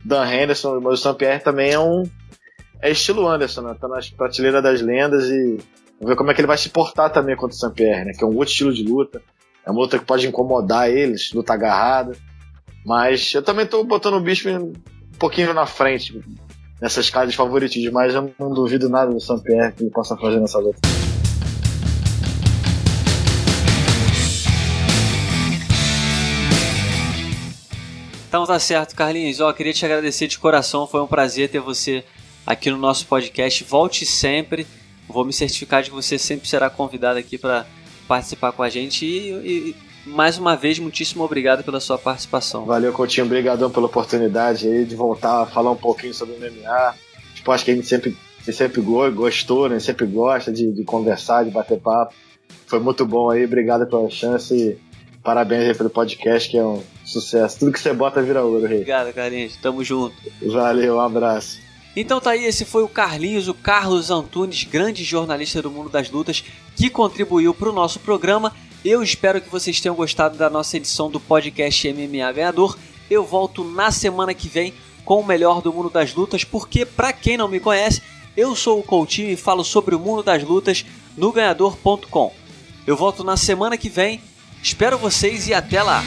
Dan 0.05 0.27
Henderson, 0.27 0.81
mas 0.81 0.95
o 0.95 0.97
St. 0.97 1.15
Pierre 1.17 1.43
também 1.43 1.71
é 1.71 1.79
um. 1.79 2.03
É 2.81 2.91
estilo 2.91 3.29
Anderson, 3.29 3.63
né? 3.63 3.77
Tá 3.81 3.87
na 3.87 4.01
prateleira 4.17 4.61
das 4.61 4.81
lendas 4.83 5.25
e. 5.31 5.59
Vamos 6.01 6.15
ver 6.15 6.17
como 6.17 6.33
é 6.33 6.35
que 6.35 6.41
ele 6.41 6.49
vai 6.49 6.59
se 6.59 6.69
portar 6.69 7.13
também 7.13 7.37
contra 7.37 7.55
o 7.55 7.59
St. 7.59 7.71
Pierre, 7.71 8.05
né? 8.05 8.13
Que 8.13 8.25
é 8.25 8.27
um 8.27 8.37
outro 8.37 8.51
estilo 8.51 8.75
de 8.75 8.83
luta. 8.83 9.23
É 9.65 9.71
uma 9.71 9.81
luta 9.81 9.99
que 9.99 10.05
pode 10.05 10.27
incomodar 10.27 10.91
eles, 10.91 11.33
luta 11.33 11.53
agarrada. 11.53 12.17
Mas 12.85 13.33
eu 13.33 13.43
também 13.43 13.65
tô 13.65 13.85
botando 13.85 14.15
o 14.15 14.21
bicho 14.21 14.49
um 15.13 15.19
pouquinho 15.19 15.53
na 15.55 15.67
frente 15.67 16.21
nessas 16.81 17.09
casas 17.09 17.35
favoritas, 17.35 17.83
mas 17.93 18.15
eu 18.15 18.33
não 18.39 18.53
duvido 18.53 18.89
nada 18.89 19.13
do 19.13 19.21
Saint-Pierre 19.21 19.73
que 19.73 19.89
possa 19.91 20.17
fazer 20.17 20.41
nessa 20.41 20.59
luta. 20.59 20.81
Então 28.27 28.47
tá 28.47 28.59
certo, 28.59 28.97
Carlinhos. 28.97 29.41
Ó, 29.41 29.53
queria 29.53 29.75
te 29.75 29.85
agradecer 29.85 30.27
de 30.27 30.39
coração, 30.39 30.87
foi 30.87 31.03
um 31.03 31.07
prazer 31.07 31.51
ter 31.51 31.61
você 31.61 32.03
aqui 32.47 32.71
no 32.71 32.79
nosso 32.79 33.07
podcast. 33.07 33.63
Volte 33.63 34.07
sempre. 34.07 34.67
Vou 35.07 35.25
me 35.25 35.33
certificar 35.33 35.83
de 35.83 35.91
que 35.91 35.95
você 35.95 36.19
sempre 36.19 36.49
será 36.49 36.71
convidado 36.71 37.19
aqui 37.19 37.37
para 37.37 37.67
participar 38.09 38.53
com 38.53 38.63
a 38.63 38.71
gente 38.71 39.05
e, 39.05 39.31
e 39.71 39.77
mais 40.07 40.39
uma 40.39 40.57
vez, 40.57 40.79
muitíssimo 40.79 41.25
obrigado 41.25 41.63
pela 41.63 41.81
sua 41.81 41.99
participação. 41.99 42.65
Valeu, 42.65 42.93
Coutinho. 42.93 43.27
Obrigadão 43.27 43.71
pela 43.71 43.87
oportunidade 43.87 44.67
aí 44.67 44.85
de 44.85 44.95
voltar 44.95 45.43
a 45.43 45.47
falar 45.47 45.71
um 45.71 45.77
pouquinho 45.77 46.13
sobre 46.13 46.35
o 46.35 46.39
MMA. 46.39 46.95
Tipo, 47.35 47.53
acho 47.53 47.65
que 47.65 47.71
a 47.71 47.75
gente 47.75 47.87
sempre, 47.87 48.17
sempre 48.53 48.81
gostou, 48.81 49.69
né? 49.69 49.79
Sempre 49.81 50.07
gosta 50.07 50.53
de, 50.53 50.73
de 50.73 50.85
conversar, 50.85 51.45
de 51.45 51.51
bater 51.51 51.81
papo. 51.81 52.15
Foi 52.67 52.81
muito 52.81 53.07
bom 53.07 53.31
aí. 53.31 53.45
Obrigado 53.45 53.87
pela 53.87 54.09
chance 54.11 54.55
e 54.55 54.79
parabéns 55.23 55.69
aí 55.69 55.75
pelo 55.75 55.91
podcast, 55.91 56.49
que 56.49 56.59
é 56.59 56.65
um 56.65 56.83
sucesso. 57.05 57.59
Tudo 57.59 57.73
que 57.73 57.81
você 57.81 57.93
bota 57.93 58.23
vira 58.23 58.43
ouro, 58.43 58.67
Rei. 58.67 58.79
Obrigado, 58.79 59.13
Carlinhos. 59.13 59.57
Tamo 59.57 59.85
junto. 59.85 60.17
Valeu, 60.43 60.97
um 60.97 61.01
abraço. 61.01 61.61
Então 61.95 62.21
tá 62.21 62.31
aí, 62.31 62.47
esse 62.47 62.65
foi 62.65 62.83
o 62.83 62.89
Carlinhos, 62.89 63.49
o 63.49 63.55
Carlos 63.55 64.11
Antunes, 64.11 64.65
grande 64.65 65.05
jornalista 65.05 65.61
do 65.61 65.71
mundo 65.71 65.91
das 65.91 66.11
lutas, 66.11 66.43
que 66.75 66.89
contribuiu 66.89 67.53
para 67.53 67.69
o 67.69 67.73
nosso 67.73 68.01
programa. 68.01 68.55
Eu 68.85 69.01
espero 69.01 69.41
que 69.41 69.49
vocês 69.49 69.81
tenham 69.81 69.95
gostado 69.95 70.37
da 70.37 70.51
nossa 70.51 70.77
edição 70.77 71.09
do 71.09 71.21
podcast 71.21 71.93
MMA 71.93 72.33
Ganhador. 72.33 72.77
Eu 73.09 73.25
volto 73.25 73.63
na 73.63 73.93
semana 73.93 74.35
que 74.35 74.49
vem 74.49 74.75
com 75.05 75.21
o 75.21 75.27
melhor 75.27 75.63
do 75.63 75.73
mundo 75.73 75.89
das 75.89 76.13
lutas, 76.15 76.43
porque 76.43 76.85
para 76.85 77.13
quem 77.13 77.37
não 77.37 77.47
me 77.47 77.61
conhece, 77.61 78.03
eu 78.37 78.57
sou 78.57 78.81
o 78.81 78.83
Coutinho 78.83 79.31
e 79.31 79.37
falo 79.37 79.63
sobre 79.63 79.95
o 79.95 80.01
mundo 80.01 80.23
das 80.23 80.43
lutas 80.43 80.85
no 81.17 81.31
ganhador.com. 81.31 82.33
Eu 82.85 82.97
volto 82.97 83.23
na 83.23 83.37
semana 83.37 83.77
que 83.77 83.89
vem. 83.89 84.21
Espero 84.61 84.99
vocês 84.99 85.47
e 85.47 85.55
até 85.55 85.81
lá. 85.81 86.03